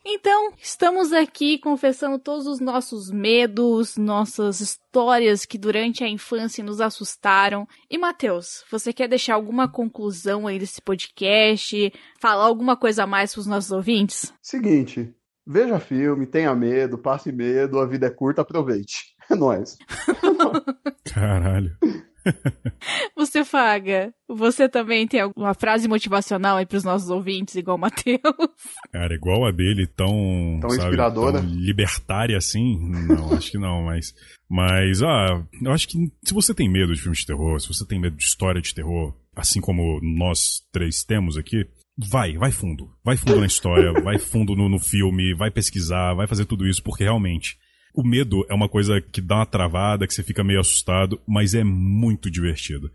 [0.07, 6.79] Então, estamos aqui confessando todos os nossos medos, nossas histórias que durante a infância nos
[6.79, 7.67] assustaram.
[7.89, 11.91] E Matheus, você quer deixar alguma conclusão aí desse podcast?
[12.21, 14.31] Falar alguma coisa a mais para os nossos ouvintes?
[14.43, 15.11] Seguinte,
[15.43, 19.15] veja filme, tenha medo, passe medo, a vida é curta, aproveite.
[19.27, 19.75] É nóis.
[21.11, 21.75] Caralho.
[23.15, 28.19] Você, Faga, você também tem alguma frase motivacional aí pros nossos ouvintes, igual o Matheus?
[28.91, 30.57] Cara, igual a dele, tão.
[30.59, 31.41] Tão sabe, inspiradora?
[31.41, 32.77] tão libertária assim?
[33.07, 34.13] Não, acho que não, mas.
[34.49, 37.85] Mas, ah, eu acho que se você tem medo de filmes de terror, se você
[37.85, 41.67] tem medo de história de terror, assim como nós três temos aqui,
[41.97, 42.91] vai, vai fundo.
[43.03, 46.83] Vai fundo na história, vai fundo no, no filme, vai pesquisar, vai fazer tudo isso,
[46.83, 47.57] porque realmente
[47.95, 51.53] o medo é uma coisa que dá uma travada, que você fica meio assustado, mas
[51.53, 52.91] é muito divertido.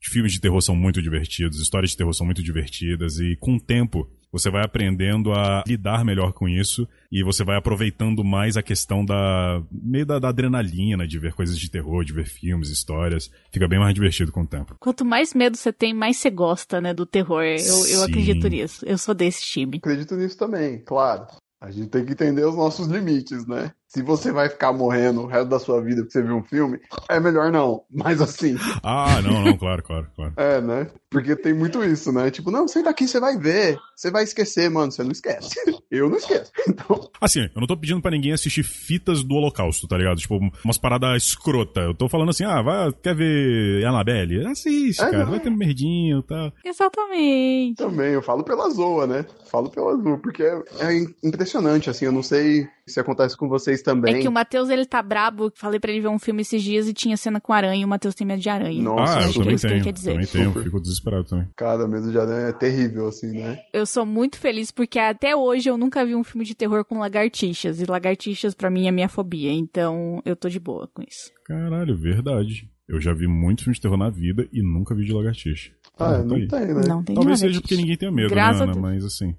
[0.00, 3.60] Filmes de terror são muito divertidos, histórias de terror são muito divertidas, e com o
[3.60, 8.64] tempo você vai aprendendo a lidar melhor com isso e você vai aproveitando mais a
[8.64, 13.30] questão da meio da, da adrenalina de ver coisas de terror, de ver filmes, histórias.
[13.52, 14.74] Fica bem mais divertido com o tempo.
[14.80, 17.44] Quanto mais medo você tem, mais você gosta, né, do terror.
[17.44, 18.84] Eu, eu acredito nisso.
[18.84, 19.76] Eu sou desse time.
[19.76, 21.28] Acredito nisso também, claro.
[21.60, 23.72] A gente tem que entender os nossos limites, né?
[23.94, 26.80] Se você vai ficar morrendo o resto da sua vida porque você viu um filme,
[27.08, 27.84] é melhor não.
[27.88, 30.32] Mas assim, Ah, não, não, claro, claro, claro.
[30.36, 30.88] é, né?
[31.14, 32.28] Porque tem muito isso, né?
[32.28, 33.78] Tipo, não, sai daqui, você vai ver.
[33.94, 34.90] Você vai esquecer, mano.
[34.90, 35.54] Você não esquece.
[35.88, 36.50] Eu não esqueço.
[36.68, 40.16] Então, Assim, eu não tô pedindo pra ninguém assistir fitas do Holocausto, tá ligado?
[40.18, 41.82] Tipo, umas paradas escrota.
[41.82, 44.44] Eu tô falando assim, ah, vai, quer ver Annabelle?
[44.46, 45.24] Assiste, É, cara.
[45.26, 46.52] Vai ter um merdinho e tal.
[46.64, 47.76] Exatamente.
[47.76, 49.24] também, eu falo pela Zoa, né?
[49.50, 52.06] Falo pela Zoa, porque é, é impressionante, assim.
[52.06, 54.16] Eu não sei se acontece com vocês também.
[54.16, 55.52] É que o Matheus, ele tá brabo.
[55.54, 57.88] Falei pra ele ver um filme esses dias e tinha cena com aranha e o
[57.88, 58.82] Matheus tem medo de aranha.
[58.82, 59.84] Nossa, ah, eu é também isso que tenho.
[59.84, 60.12] quer dizer.
[60.12, 61.48] Também tenho, fico desesperado também.
[61.56, 63.58] Cara, medo de aranha é terrível, assim, né?
[63.72, 66.98] Eu sou muito feliz porque até hoje eu nunca vi um filme de terror com
[66.98, 67.80] lagartixas.
[67.80, 69.52] E lagartixas, pra mim, é minha fobia.
[69.52, 71.30] Então, eu tô de boa com isso.
[71.44, 72.68] Caralho, verdade.
[72.88, 75.72] Eu já vi muitos filmes de terror na vida e nunca vi de lagartixa.
[75.98, 76.48] Ah, tá não aí.
[76.48, 76.82] tem, né?
[76.86, 78.80] Não tem Talvez seja porque ninguém tenha medo, Graças né, Ana?
[78.80, 79.34] Mas assim.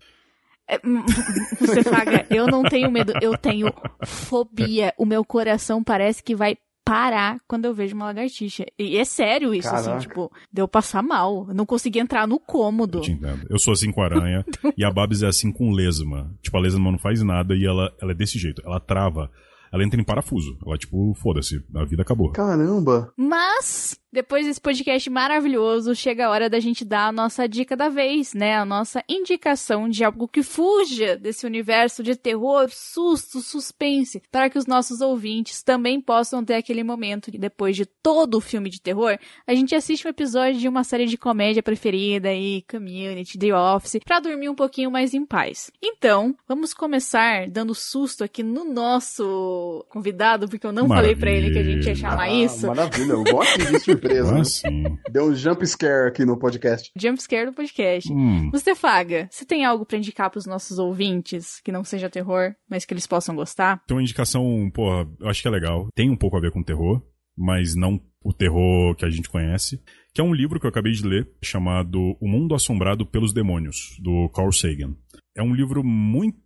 [0.68, 1.03] É, hum,
[1.59, 3.68] Você paga, eu não tenho medo, eu tenho
[4.03, 4.93] fobia.
[4.97, 8.64] O meu coração parece que vai parar quando eu vejo uma lagartixa.
[8.78, 10.02] E é sério isso, assim, Caraca.
[10.08, 11.48] tipo, deu passar mal.
[11.50, 13.00] Eu não consegui entrar no cômodo.
[13.00, 13.46] Eu te entendo.
[13.50, 14.46] Eu sou assim com a aranha
[14.78, 16.32] e a Babs é assim com lesma.
[16.42, 18.62] Tipo, a lesma não faz nada e ela, ela é desse jeito.
[18.64, 19.32] Ela trava.
[19.74, 20.58] Ela entra em parafuso.
[20.66, 22.32] Ela, tipo, foda-se, a vida acabou.
[22.32, 23.12] Caramba!
[23.18, 27.89] Mas, depois desse podcast maravilhoso, chega a hora da gente dar a nossa dica da
[27.89, 28.55] vez, né?
[28.55, 34.57] A nossa indicação de algo que fuja desse universo de terror, susto, suspense, para que
[34.57, 38.80] os nossos ouvintes também possam ter aquele momento que depois de todo o filme de
[38.80, 43.53] terror, a gente assiste um episódio de uma série de comédia preferida aí, Community, The
[43.53, 45.70] Office, para dormir um pouquinho mais em paz.
[45.84, 51.51] Então, vamos começar dando susto aqui no nosso convidado, porque eu não falei pra ele
[51.51, 52.68] que a gente ia chamar Ah, isso.
[52.68, 54.39] Maravilha, eu gosto de surpresa.
[54.39, 54.84] Ah, sim.
[55.12, 56.91] Deu um jump scare aqui no podcast.
[56.95, 58.12] Jumpscare do podcast.
[58.12, 62.53] Hum, Você, Faga, você tem algo pra indicar pros nossos ouvintes que não seja terror,
[62.70, 63.82] mas que eles possam gostar?
[63.88, 65.88] tem uma indicação, porra, eu acho que é legal.
[65.95, 67.01] Tem um pouco a ver com terror,
[67.38, 69.80] mas não o terror que a gente conhece.
[70.14, 73.97] Que é um livro que eu acabei de ler, chamado O Mundo Assombrado pelos Demônios,
[74.01, 74.95] do Carl Sagan.
[75.36, 76.38] É um livro muito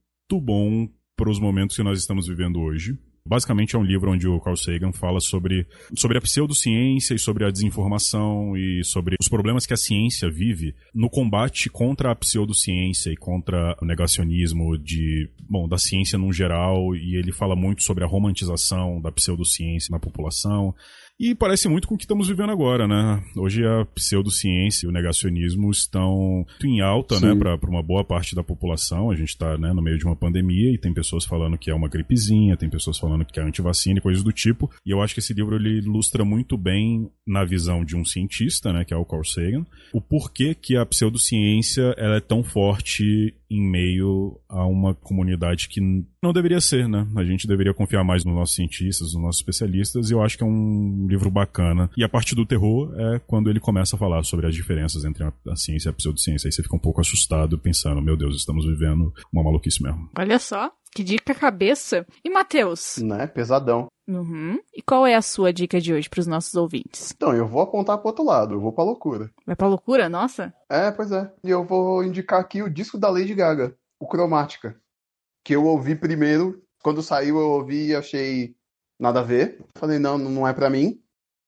[0.42, 2.98] bom para os momentos que nós estamos vivendo hoje.
[3.26, 7.46] Basicamente é um livro onde o Carl Sagan fala sobre, sobre a pseudociência e sobre
[7.46, 13.12] a desinformação e sobre os problemas que a ciência vive no combate contra a pseudociência
[13.12, 18.04] e contra o negacionismo de, bom, da ciência num geral, e ele fala muito sobre
[18.04, 20.74] a romantização da pseudociência na população.
[21.20, 23.22] E parece muito com o que estamos vivendo agora, né?
[23.36, 27.26] Hoje a pseudociência e o negacionismo estão muito em alta, Sim.
[27.26, 29.12] né, para uma boa parte da população.
[29.12, 31.76] A gente está né, no meio de uma pandemia e tem pessoas falando que é
[31.76, 34.72] uma gripezinha, tem pessoas falando que é antivacina e coisas do tipo.
[34.86, 38.72] E eu acho que esse livro ele ilustra muito bem na visão de um cientista,
[38.72, 43.34] né, que é o Carl Sagan, o porquê que a pseudociência ela é tão forte
[43.50, 45.82] em meio a uma comunidade que
[46.22, 47.08] não deveria ser, né?
[47.16, 50.44] A gente deveria confiar mais nos nossos cientistas, nos nossos especialistas, e eu acho que
[50.44, 51.90] é um livro bacana.
[51.98, 55.24] E a parte do terror é quando ele começa a falar sobre as diferenças entre
[55.24, 56.48] a, ciência e a pseudociência.
[56.48, 60.10] Aí você fica um pouco assustado, pensando, meu Deus, estamos vivendo uma maluquice mesmo.
[60.18, 62.06] Olha só, que dica cabeça.
[62.24, 62.98] E Matheus?
[62.98, 63.28] Né?
[63.28, 63.88] Pesadão.
[64.08, 64.60] Uhum.
[64.74, 67.12] E qual é a sua dica de hoje pros nossos ouvintes?
[67.16, 69.30] Então, eu vou apontar pro outro lado, eu vou pra loucura.
[69.46, 70.10] Vai pra loucura?
[70.10, 70.54] Nossa?
[70.68, 71.32] É, pois é.
[71.44, 74.76] E eu vou indicar aqui o disco da Lady Gaga, o Cromática.
[75.46, 78.56] Que eu ouvi primeiro, quando saiu eu ouvi e achei
[79.00, 79.64] nada a ver.
[79.76, 81.00] Falei, não, não é pra mim.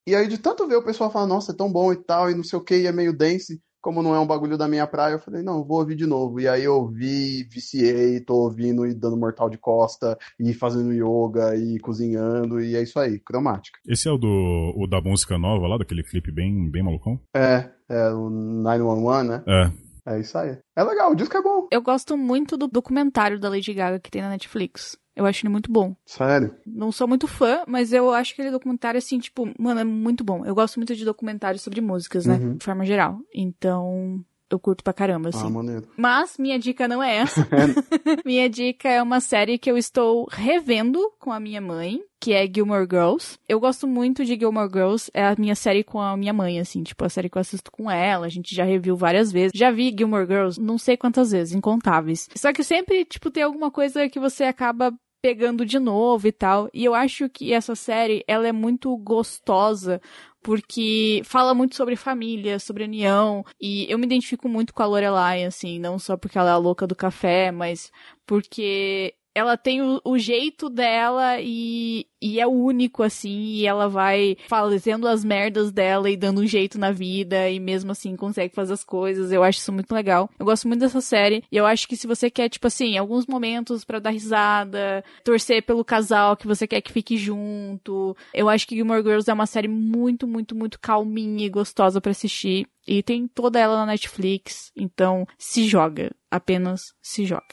[0.08, 2.36] E aí de tanto ver o pessoal falar, nossa, é tão bom e tal, e
[2.36, 3.62] não sei o que, e é meio dance.
[3.82, 6.40] Como não é um bagulho da minha praia, eu falei, não, vou ouvir de novo.
[6.40, 11.56] E aí eu ouvi, viciei, tô ouvindo e dando mortal de costa, e fazendo yoga,
[11.56, 13.80] e cozinhando, e é isso aí, cromática.
[13.88, 17.20] Esse é o, do, o da música nova lá, daquele clipe bem, bem malucão?
[17.36, 19.44] É, é o 911, né?
[19.48, 19.92] É.
[20.04, 20.58] É isso aí.
[20.76, 21.68] É legal, o disco é bom.
[21.72, 24.98] Eu gosto muito do documentário da Lady Gaga que tem na Netflix.
[25.16, 25.96] Eu acho ele muito bom.
[26.06, 26.56] Sério?
[26.66, 30.24] Não sou muito fã, mas eu acho que aquele documentário, assim, tipo, mano, é muito
[30.24, 30.46] bom.
[30.46, 32.36] Eu gosto muito de documentários sobre músicas, né?
[32.36, 32.56] Uhum.
[32.56, 33.20] De forma geral.
[33.34, 34.24] Então,
[34.56, 35.50] eu curto pra caramba, Ah, assim.
[35.52, 35.88] maneiro.
[35.98, 37.48] Mas minha dica não é essa.
[38.26, 42.46] minha dica é uma série que eu estou revendo com a minha mãe, que é
[42.46, 43.38] Gilmore Girls.
[43.50, 46.84] Eu gosto muito de Gilmore Girls, é a minha série com a minha mãe, assim,
[46.84, 49.52] tipo, a série que eu assisto com ela, a gente já reviu várias vezes.
[49.56, 52.30] Já vi Gilmore Girls não sei quantas vezes, incontáveis.
[52.36, 54.94] Só que sempre, tipo, tem alguma coisa que você acaba
[55.24, 56.68] pegando de novo e tal.
[56.74, 60.02] E eu acho que essa série, ela é muito gostosa
[60.42, 65.44] porque fala muito sobre família, sobre união, e eu me identifico muito com a Lorelai,
[65.46, 67.92] assim, não só porque ela é a louca do café, mas
[68.26, 74.38] porque ela tem o, o jeito dela e, e é único, assim, e ela vai
[74.48, 78.74] fazendo as merdas dela e dando um jeito na vida, e mesmo assim consegue fazer
[78.74, 79.32] as coisas.
[79.32, 80.30] Eu acho isso muito legal.
[80.38, 83.26] Eu gosto muito dessa série, e eu acho que se você quer, tipo assim, alguns
[83.26, 88.68] momentos pra dar risada, torcer pelo casal que você quer que fique junto, eu acho
[88.68, 92.68] que Gilmore Girls é uma série muito, muito, muito calminha e gostosa pra assistir.
[92.88, 97.46] E tem toda ela na Netflix, então se joga, apenas se joga.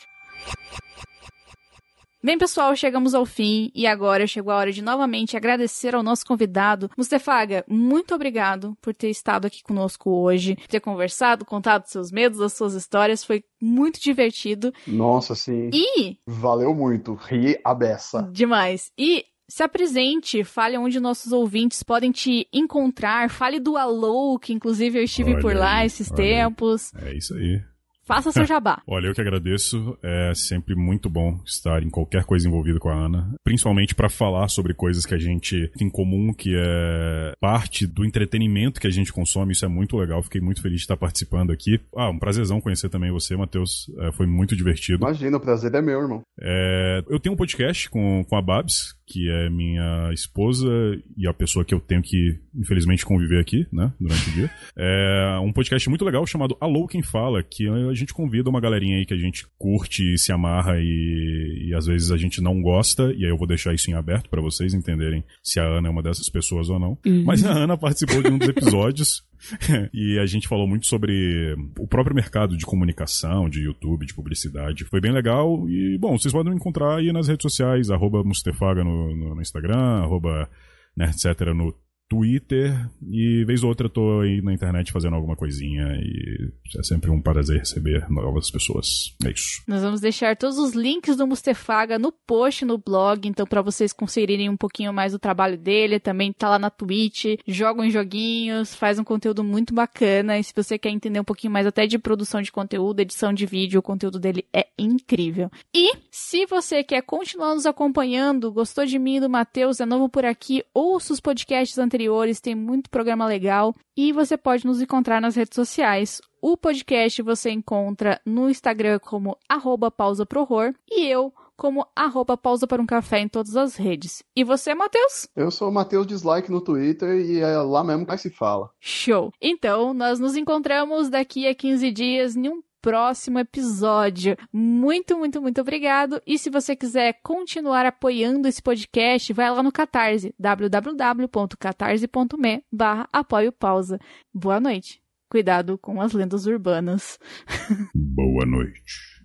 [2.21, 6.27] Bem, pessoal, chegamos ao fim e agora chegou a hora de novamente agradecer ao nosso
[6.27, 6.91] convidado.
[6.99, 12.55] Mustefaga, muito obrigado por ter estado aqui conosco hoje, ter conversado, contado seus medos, as
[12.55, 13.23] suas histórias.
[13.23, 14.73] Foi muito divertido.
[14.85, 15.71] Nossa, sim.
[15.73, 16.17] E.
[16.27, 17.15] Valeu muito.
[17.15, 18.29] Ri a beça.
[18.33, 18.91] Demais.
[18.99, 19.25] E.
[19.51, 25.05] Se apresente, fale onde nossos ouvintes podem te encontrar, fale do Alô, que inclusive eu
[25.05, 26.93] estive Olha por lá aí, esses olha tempos.
[26.95, 27.63] É isso aí.
[28.09, 28.83] Faça seu jabá.
[28.87, 29.97] Olha, eu que agradeço.
[30.03, 34.49] É sempre muito bom estar em qualquer coisa envolvida com a Ana, principalmente para falar
[34.49, 38.91] sobre coisas que a gente tem em comum, que é parte do entretenimento que a
[38.91, 39.53] gente consome.
[39.53, 40.23] Isso é muito legal.
[40.23, 41.79] Fiquei muito feliz de estar participando aqui.
[41.95, 43.91] Ah, um prazerzão conhecer também você, Matheus.
[43.99, 45.05] É, foi muito divertido.
[45.05, 46.23] Imagina, o prazer é meu, irmão.
[46.41, 50.69] É, eu tenho um podcast com, com a Babs, que é minha esposa
[51.17, 54.51] e a pessoa que eu tenho que, infelizmente, conviver aqui, né, durante o dia.
[54.77, 58.97] É um podcast muito legal chamado Alô Quem Fala, que a gente convida uma galerinha
[58.97, 63.13] aí que a gente curte, se amarra e, e às vezes a gente não gosta,
[63.15, 65.91] e aí eu vou deixar isso em aberto para vocês entenderem se a Ana é
[65.91, 66.99] uma dessas pessoas ou não.
[67.25, 69.23] Mas a Ana participou de um dos episódios
[69.93, 74.85] e a gente falou muito sobre o próprio mercado de comunicação, de YouTube, de publicidade.
[74.85, 78.85] Foi bem legal e, bom, vocês podem me encontrar aí nas redes sociais, arroba Mustefaga
[78.85, 80.49] no, no, no Instagram, arroba
[80.97, 81.75] Nerdcetera no
[82.09, 86.83] Twitter e vez ou outra eu tô aí na internet fazendo alguma coisinha e é
[86.83, 89.15] sempre um prazer receber novas pessoas.
[89.25, 89.63] É isso.
[89.67, 93.93] Nós vamos deixar todos os links do Mustefaga no post no blog, então para vocês
[93.93, 98.75] conferirem um pouquinho mais do trabalho dele, também tá lá na Twitch, joga em joguinhos,
[98.75, 101.99] faz um conteúdo muito bacana e se você quer entender um pouquinho mais até de
[101.99, 105.51] produção de conteúdo, edição de vídeo, o conteúdo dele é incrível.
[105.75, 110.25] E se você quer continuar nos acompanhando, gostou de mim do Matheus, é novo por
[110.25, 115.21] aqui, ouça os podcasts anteriores anteriores, tem muito programa legal e você pode nos encontrar
[115.21, 116.21] nas redes sociais.
[116.41, 122.37] O podcast você encontra no Instagram como arroba pausa pro horror e eu como arroba
[122.37, 124.23] pausa para um café em todas as redes.
[124.37, 125.29] E você, Matheus?
[125.35, 128.71] Eu sou o Matheus Dislike no Twitter e é lá mesmo que se fala.
[128.79, 129.33] Show!
[129.43, 134.35] Então, nós nos encontramos daqui a 15 dias em um próximo episódio.
[134.51, 136.23] Muito, muito, muito obrigado.
[136.27, 143.53] E se você quiser continuar apoiando esse podcast, vai lá no Catarse, www.catarse.me barra apoio
[143.53, 144.01] pausa.
[144.33, 145.03] Boa noite.
[145.29, 147.19] Cuidado com as lendas urbanas.
[147.95, 149.21] Boa noite.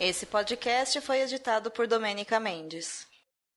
[0.00, 3.13] Esse podcast foi editado por Domênica Mendes.